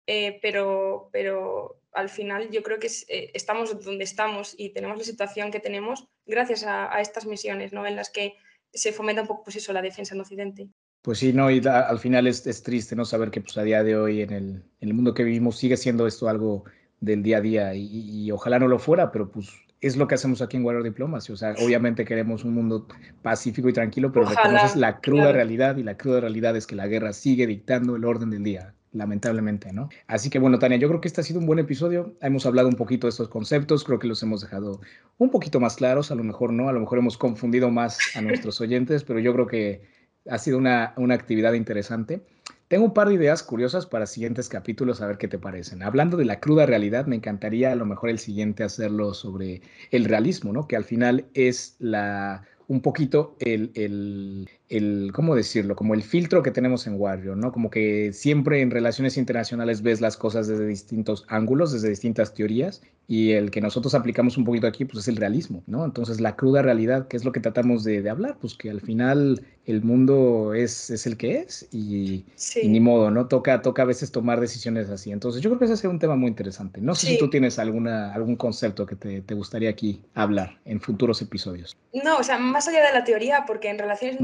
eh, 0.05 0.39
pero, 0.41 1.09
pero 1.11 1.81
al 1.91 2.09
final 2.09 2.49
yo 2.51 2.61
creo 2.61 2.79
que 2.79 2.87
eh, 3.07 3.31
estamos 3.33 3.83
donde 3.83 4.03
estamos 4.03 4.53
y 4.57 4.69
tenemos 4.69 4.97
la 4.97 5.03
situación 5.03 5.51
que 5.51 5.59
tenemos 5.59 6.07
gracias 6.25 6.63
a, 6.65 7.01
estas 7.01 7.25
misiones, 7.25 7.73
¿no? 7.73 7.85
En 7.85 7.95
las 7.95 8.09
que 8.09 8.35
se 8.73 8.91
fomenta 8.91 9.21
un 9.21 9.27
poco 9.27 9.43
pues 9.43 9.55
eso, 9.55 9.73
la 9.73 9.81
defensa 9.81 10.15
en 10.15 10.21
Occidente. 10.21 10.69
Pues 11.01 11.19
sí, 11.19 11.31
no, 11.33 11.49
y 11.49 11.61
al 11.65 11.99
final 11.99 12.27
es, 12.27 12.43
triste 12.63 12.95
no 12.95 13.05
saber 13.05 13.31
que 13.31 13.41
pues, 13.41 13.57
a 13.57 13.63
día 13.63 13.83
de 13.83 13.95
hoy 13.95 14.21
en 14.21 14.33
el, 14.33 14.45
en 14.81 14.89
el, 14.89 14.93
mundo 14.93 15.13
que 15.13 15.23
vivimos 15.23 15.57
sigue 15.57 15.77
siendo 15.77 16.05
esto 16.05 16.27
algo 16.27 16.65
del 16.99 17.23
día 17.23 17.37
a 17.37 17.41
día 17.41 17.75
y, 17.75 18.25
y 18.25 18.31
ojalá 18.31 18.59
no 18.59 18.67
lo 18.67 18.79
fuera, 18.79 19.11
pero 19.11 19.31
pues 19.31 19.49
es 19.81 19.95
lo 19.95 20.07
que 20.07 20.15
hacemos 20.15 20.41
aquí 20.41 20.57
en 20.57 20.65
Warrior 20.65 20.83
Diplomacy. 20.83 21.31
O 21.31 21.35
sea, 21.35 21.53
obviamente 21.59 22.05
queremos 22.05 22.43
un 22.43 22.53
mundo 22.53 22.87
pacífico 23.21 23.69
y 23.69 23.73
tranquilo, 23.73 24.11
pero 24.11 24.25
reconoces 24.25 24.75
la 24.75 24.99
cruda 24.99 25.31
realidad 25.31 25.77
y 25.77 25.83
la 25.83 25.97
cruda 25.97 26.21
realidad 26.21 26.55
es 26.55 26.65
que 26.65 26.75
la 26.75 26.87
guerra 26.87 27.13
sigue 27.13 27.45
dictando 27.47 27.95
el 27.95 28.05
orden 28.05 28.29
del 28.29 28.43
día, 28.43 28.73
lamentablemente, 28.97 29.71
¿no? 29.71 29.89
Así 30.07 30.29
que 30.29 30.39
bueno, 30.39 30.59
Tania, 30.59 30.77
yo 30.77 30.87
creo 30.87 31.01
que 31.01 31.07
este 31.07 31.21
ha 31.21 31.23
sido 31.23 31.39
un 31.39 31.45
buen 31.45 31.59
episodio. 31.59 32.15
Hemos 32.21 32.45
hablado 32.45 32.67
un 32.67 32.75
poquito 32.75 33.07
de 33.07 33.09
estos 33.09 33.29
conceptos, 33.29 33.83
creo 33.83 33.99
que 33.99 34.07
los 34.07 34.21
hemos 34.23 34.41
dejado 34.41 34.81
un 35.17 35.29
poquito 35.29 35.59
más 35.59 35.75
claros, 35.77 36.11
a 36.11 36.15
lo 36.15 36.23
mejor 36.23 36.51
no, 36.51 36.69
a 36.69 36.73
lo 36.73 36.79
mejor 36.79 36.99
hemos 36.99 37.17
confundido 37.17 37.69
más 37.69 37.97
a 38.15 38.21
nuestros 38.21 38.59
oyentes, 38.61 39.03
pero 39.03 39.19
yo 39.19 39.33
creo 39.33 39.47
que 39.47 39.81
ha 40.29 40.37
sido 40.37 40.57
una, 40.57 40.93
una 40.97 41.13
actividad 41.13 41.53
interesante. 41.53 42.21
Tengo 42.67 42.83
un 42.83 42.93
par 42.93 43.07
de 43.07 43.13
ideas 43.13 43.43
curiosas 43.43 43.85
para 43.85 44.05
siguientes 44.05 44.49
capítulos, 44.49 45.01
a 45.01 45.07
ver 45.07 45.17
qué 45.17 45.29
te 45.29 45.39
parecen. 45.39 45.83
Hablando 45.83 46.17
de 46.17 46.25
la 46.25 46.41
cruda 46.41 46.65
realidad, 46.65 47.05
me 47.05 47.15
encantaría 47.15 47.71
a 47.71 47.75
lo 47.75 47.85
mejor 47.85 48.09
el 48.09 48.19
siguiente 48.19 48.63
hacerlo 48.63 49.13
sobre 49.13 49.61
el 49.91 50.03
realismo, 50.03 50.51
¿no? 50.51 50.67
Que 50.67 50.75
al 50.75 50.83
final 50.83 51.25
es 51.33 51.77
la 51.79 52.43
un 52.67 52.81
poquito 52.81 53.35
el, 53.39 53.71
el, 53.75 54.49
el, 54.69 55.11
¿cómo 55.13 55.35
decirlo? 55.35 55.75
Como 55.75 55.93
el 55.93 56.03
filtro 56.03 56.43
que 56.43 56.51
tenemos 56.51 56.87
en 56.87 56.95
Warrior, 56.95 57.37
¿no? 57.37 57.51
Como 57.51 57.69
que 57.69 58.11
siempre 58.13 58.61
en 58.61 58.71
relaciones 58.71 59.17
internacionales 59.17 59.81
ves 59.81 60.01
las 60.01 60.17
cosas 60.17 60.47
desde 60.47 60.67
distintos 60.67 61.25
ángulos, 61.27 61.71
desde 61.71 61.89
distintas 61.89 62.33
teorías, 62.33 62.81
y 63.07 63.31
el 63.31 63.51
que 63.51 63.61
nosotros 63.61 63.95
aplicamos 63.95 64.37
un 64.37 64.43
poquito 64.43 64.67
aquí, 64.67 64.83
pues 64.83 65.03
es 65.03 65.07
el 65.07 65.15
realismo, 65.15 65.63
¿no? 65.65 65.85
Entonces 65.85 66.19
la 66.19 66.35
cruda 66.35 66.61
realidad, 66.61 67.07
que 67.07 67.15
es 67.15 67.23
lo 67.23 67.31
que 67.31 67.39
tratamos 67.39 67.85
de, 67.85 68.01
de 68.01 68.09
hablar, 68.09 68.37
pues 68.39 68.55
que 68.55 68.69
al 68.69 68.81
final 68.81 69.41
el 69.67 69.81
mundo 69.81 70.53
es, 70.53 70.89
es 70.89 71.05
el 71.05 71.17
que 71.17 71.39
es 71.39 71.67
y, 71.71 72.25
ni 72.63 72.79
modo, 72.79 73.11
¿no? 73.11 73.27
Toca, 73.27 73.61
toca 73.61 73.81
a 73.81 73.85
veces 73.85 74.11
tomar 74.11 74.39
decisiones 74.39 74.89
así. 74.89 75.11
Entonces 75.11 75.41
yo 75.41 75.49
creo 75.49 75.59
que 75.59 75.65
ese 75.65 75.73
es 75.73 75.83
un 75.83 75.99
tema 75.99 76.15
muy 76.15 76.29
interesante. 76.29 76.79
No 76.81 76.95
sé 76.95 77.07
si 77.07 77.17
tú 77.17 77.29
tienes 77.29 77.59
alguna, 77.59 78.13
algún 78.13 78.37
concepto 78.37 78.85
que 78.85 78.95
te, 78.95 79.21
te, 79.21 79.33
gustaría 79.33 79.69
aquí 79.69 80.01
hablar 80.13 80.57
en 80.63 80.79
futuros 80.79 81.21
episodios. 81.21 81.75
No, 81.93 82.17
o 82.17 82.23
sea, 82.23 82.37
más 82.39 82.67
allá 82.67 82.85
de 82.85 82.93
la 82.93 83.03
teoría, 83.03 83.43
porque 83.45 83.69
en 83.69 83.77
relaciones, 83.77 84.19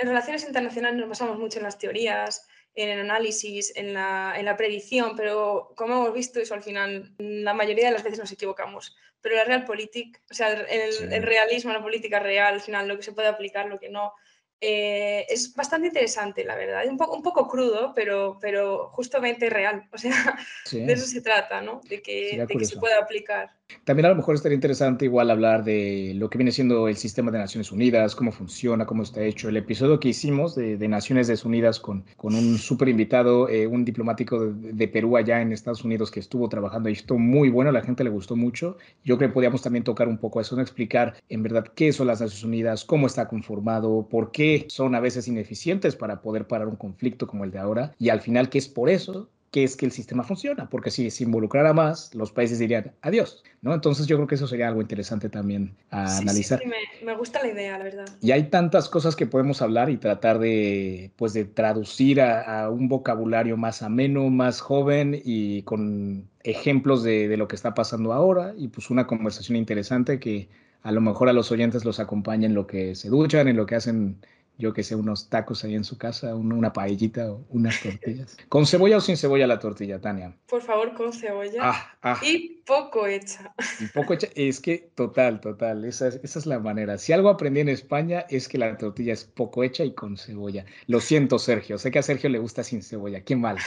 en 0.00 0.08
relaciones 0.08 0.44
internacionales 0.44 0.98
nos 0.98 1.08
basamos 1.08 1.38
mucho 1.38 1.58
en 1.58 1.64
las 1.64 1.78
teorías, 1.78 2.46
en 2.74 2.90
el 2.90 3.00
análisis, 3.00 3.72
en 3.74 3.94
la, 3.94 4.34
en 4.36 4.44
la, 4.44 4.56
predicción, 4.56 5.16
pero 5.16 5.72
como 5.76 5.94
hemos 5.94 6.12
visto 6.12 6.40
eso 6.40 6.54
al 6.54 6.62
final, 6.62 7.14
la 7.18 7.54
mayoría 7.54 7.86
de 7.86 7.92
las 7.92 8.02
veces 8.02 8.18
nos 8.18 8.32
equivocamos. 8.32 8.96
Pero 9.22 9.36
la 9.36 9.44
realpolitik, 9.44 10.20
o 10.30 10.34
sea, 10.34 10.52
el, 10.52 11.12
el, 11.12 11.22
realismo, 11.22 11.72
la 11.72 11.82
política 11.82 12.20
real, 12.20 12.54
al 12.54 12.60
final, 12.60 12.86
lo 12.86 12.96
que 12.96 13.02
se 13.02 13.12
puede 13.12 13.28
aplicar, 13.28 13.66
lo 13.66 13.80
que 13.80 13.88
no, 13.88 14.12
eh, 14.60 15.26
es 15.28 15.54
bastante 15.54 15.88
interesante, 15.88 16.44
la 16.44 16.54
verdad. 16.54 16.86
Un, 16.86 16.96
poco, 16.96 17.16
un 17.16 17.22
poco 17.22 17.48
crudo, 17.48 17.92
pero, 17.94 18.38
pero 18.40 18.88
justamente 18.90 19.50
real. 19.50 19.88
O 19.92 19.98
sea, 19.98 20.38
de 20.70 20.92
eso 20.92 21.06
se 21.06 21.20
trata, 21.20 21.60
¿no? 21.60 21.80
De 21.88 22.02
que, 22.02 22.44
de 22.46 22.46
que 22.46 22.64
se 22.64 22.78
pueda 22.78 22.98
aplicar. 22.98 23.55
También 23.86 24.06
a 24.06 24.08
lo 24.08 24.16
mejor 24.16 24.34
estaría 24.34 24.56
interesante 24.56 25.04
igual 25.04 25.30
hablar 25.30 25.62
de 25.62 26.12
lo 26.16 26.28
que 26.28 26.38
viene 26.38 26.50
siendo 26.50 26.88
el 26.88 26.96
sistema 26.96 27.30
de 27.30 27.38
Naciones 27.38 27.70
Unidas, 27.70 28.16
cómo 28.16 28.32
funciona, 28.32 28.84
cómo 28.84 29.04
está 29.04 29.22
hecho. 29.22 29.48
El 29.48 29.56
episodio 29.56 30.00
que 30.00 30.08
hicimos 30.08 30.56
de, 30.56 30.76
de 30.76 30.88
Naciones 30.88 31.44
Unidas 31.44 31.78
con, 31.78 32.04
con 32.16 32.34
un 32.34 32.58
súper 32.58 32.88
invitado, 32.88 33.48
eh, 33.48 33.68
un 33.68 33.84
diplomático 33.84 34.44
de, 34.44 34.88
Perú 34.88 35.16
allá 35.16 35.40
en 35.40 35.52
Estados 35.52 35.84
Unidos 35.84 36.10
que 36.10 36.18
estuvo 36.18 36.48
trabajando 36.48 36.88
y 36.88 36.94
estuvo 36.94 37.18
muy 37.18 37.48
bueno, 37.48 37.70
a 37.70 37.72
la 37.72 37.82
gente 37.82 38.02
le 38.02 38.10
gustó 38.10 38.34
mucho. 38.34 38.76
Yo 39.04 39.18
creo 39.18 39.30
que 39.30 39.34
podíamos 39.34 39.62
también 39.62 39.84
tocar 39.84 40.08
un 40.08 40.18
poco 40.18 40.40
eso, 40.40 40.56
¿no? 40.56 40.62
explicar 40.62 41.14
en 41.28 41.44
verdad 41.44 41.66
qué 41.74 41.92
son 41.92 42.08
las 42.08 42.20
Naciones 42.20 42.44
Unidas, 42.44 42.84
cómo 42.84 43.06
está 43.06 43.28
conformado, 43.28 44.08
por 44.08 44.32
qué 44.32 44.66
son 44.68 44.96
a 44.96 45.00
veces 45.00 45.28
ineficientes 45.28 45.94
para 45.94 46.22
poder 46.22 46.48
parar 46.48 46.66
un 46.66 46.76
conflicto 46.76 47.28
como 47.28 47.44
el 47.44 47.52
de 47.52 47.58
ahora 47.58 47.94
y 47.98 48.08
al 48.08 48.20
final 48.20 48.48
que 48.48 48.58
es 48.58 48.68
por 48.68 48.88
eso 48.88 49.28
que 49.50 49.64
es 49.64 49.76
que 49.76 49.86
el 49.86 49.92
sistema 49.92 50.22
funciona, 50.22 50.68
porque 50.68 50.90
si 50.90 51.10
se 51.10 51.24
involucrara 51.24 51.72
más, 51.72 52.14
los 52.14 52.32
países 52.32 52.58
dirían 52.58 52.92
adiós, 53.00 53.42
¿no? 53.62 53.74
Entonces 53.74 54.06
yo 54.06 54.16
creo 54.16 54.26
que 54.26 54.34
eso 54.34 54.46
sería 54.46 54.68
algo 54.68 54.80
interesante 54.80 55.28
también 55.28 55.74
a 55.90 56.18
analizar. 56.18 56.58
Sí, 56.60 56.66
me, 56.66 57.06
me, 57.06 57.16
gusta 57.16 57.42
la 57.42 57.48
idea, 57.48 57.78
la 57.78 57.84
verdad. 57.84 58.06
Y 58.20 58.32
hay 58.32 58.44
tantas 58.44 58.88
cosas 58.88 59.16
que 59.16 59.26
podemos 59.26 59.62
hablar 59.62 59.88
y 59.88 59.96
tratar 59.96 60.38
de, 60.38 61.10
pues, 61.16 61.32
de 61.32 61.44
traducir 61.44 62.20
a, 62.20 62.64
a 62.64 62.70
un 62.70 62.88
vocabulario 62.88 63.56
más 63.56 63.82
ameno, 63.82 64.28
más 64.30 64.60
joven 64.60 65.20
y 65.24 65.62
con 65.62 66.28
ejemplos 66.44 67.02
de, 67.02 67.28
de, 67.28 67.36
lo 67.36 67.48
que 67.48 67.56
está 67.56 67.74
pasando 67.74 68.12
ahora 68.12 68.54
y 68.56 68.68
pues 68.68 68.90
una 68.90 69.06
conversación 69.06 69.56
interesante 69.56 70.20
que 70.20 70.48
a 70.82 70.92
lo 70.92 71.00
mejor 71.00 71.28
a 71.28 71.32
los 71.32 71.50
oyentes 71.50 71.84
los 71.84 71.98
acompaña 71.98 72.46
en 72.46 72.54
lo 72.54 72.66
que 72.68 72.94
se 72.94 73.08
duchan, 73.08 73.48
en 73.48 73.56
lo 73.56 73.66
que 73.66 73.74
hacen 73.74 74.18
yo 74.58 74.72
que 74.72 74.82
sé, 74.82 74.94
unos 74.94 75.28
tacos 75.28 75.64
ahí 75.64 75.74
en 75.74 75.84
su 75.84 75.98
casa, 75.98 76.34
una 76.34 76.72
paellita 76.72 77.32
o 77.32 77.44
unas 77.50 77.80
tortillas. 77.80 78.36
¿Con 78.48 78.66
cebolla 78.66 78.96
o 78.96 79.00
sin 79.00 79.16
cebolla 79.16 79.46
la 79.46 79.58
tortilla, 79.58 80.00
Tania? 80.00 80.34
Por 80.48 80.62
favor, 80.62 80.94
con 80.94 81.12
cebolla. 81.12 81.60
Ah, 81.62 81.96
ah. 82.02 82.20
Y 82.22 82.62
poco 82.66 83.06
hecha. 83.06 83.54
Y 83.80 83.86
poco 83.86 84.14
hecha, 84.14 84.28
es 84.34 84.60
que 84.60 84.90
total, 84.94 85.40
total, 85.40 85.84
esa 85.84 86.08
es, 86.08 86.20
esa 86.22 86.38
es 86.38 86.46
la 86.46 86.58
manera. 86.58 86.98
Si 86.98 87.12
algo 87.12 87.28
aprendí 87.28 87.60
en 87.60 87.68
España 87.68 88.26
es 88.30 88.48
que 88.48 88.58
la 88.58 88.76
tortilla 88.76 89.12
es 89.12 89.24
poco 89.24 89.62
hecha 89.62 89.84
y 89.84 89.92
con 89.92 90.16
cebolla. 90.16 90.64
Lo 90.86 91.00
siento, 91.00 91.38
Sergio, 91.38 91.78
sé 91.78 91.90
que 91.90 91.98
a 91.98 92.02
Sergio 92.02 92.30
le 92.30 92.38
gusta 92.38 92.62
sin 92.62 92.82
cebolla, 92.82 93.20
qué 93.20 93.36
mal. 93.36 93.58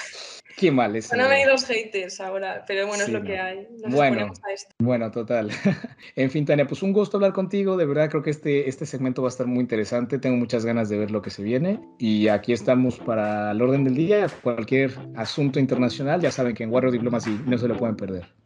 Qué 0.59 0.71
mal 0.71 0.93
es. 0.95 1.07
Bueno, 1.07 1.27
hay 1.27 1.45
dos 1.45 1.65
haters 1.65 2.19
ahora, 2.19 2.65
pero 2.67 2.85
bueno, 2.85 3.03
es 3.03 3.09
lo 3.09 3.23
que 3.23 3.39
hay. 3.39 3.65
bueno, 3.87 4.33
bueno, 4.79 5.09
total. 5.09 5.51
en 6.17 6.29
fin, 6.29 6.45
Tania, 6.45 6.67
pues 6.67 6.83
un 6.83 6.91
gusto 6.91 7.15
hablar 7.15 7.31
contigo. 7.31 7.77
De 7.77 7.85
verdad, 7.85 8.09
creo 8.09 8.21
que 8.21 8.31
este, 8.31 8.67
este 8.67 8.85
segmento 8.85 9.21
va 9.21 9.29
a 9.29 9.31
estar 9.31 9.47
muy 9.47 9.61
interesante. 9.61 10.19
Tengo 10.19 10.35
muchas 10.35 10.65
de 10.87 10.97
ver 10.97 11.11
lo 11.11 11.21
que 11.21 11.29
se 11.31 11.43
viene. 11.43 11.81
Y 11.97 12.29
aquí 12.29 12.53
estamos 12.53 12.97
para 12.99 13.51
el 13.51 13.61
orden 13.61 13.83
del 13.83 13.95
día. 13.95 14.27
Cualquier 14.41 14.91
asunto 15.15 15.59
internacional, 15.59 16.21
ya 16.21 16.31
saben 16.31 16.55
que 16.55 16.63
en 16.63 16.71
Warrior 16.71 16.93
Diplomacy 16.93 17.41
no 17.45 17.57
se 17.57 17.67
lo 17.67 17.75
pueden 17.75 17.97
perder. 17.97 18.38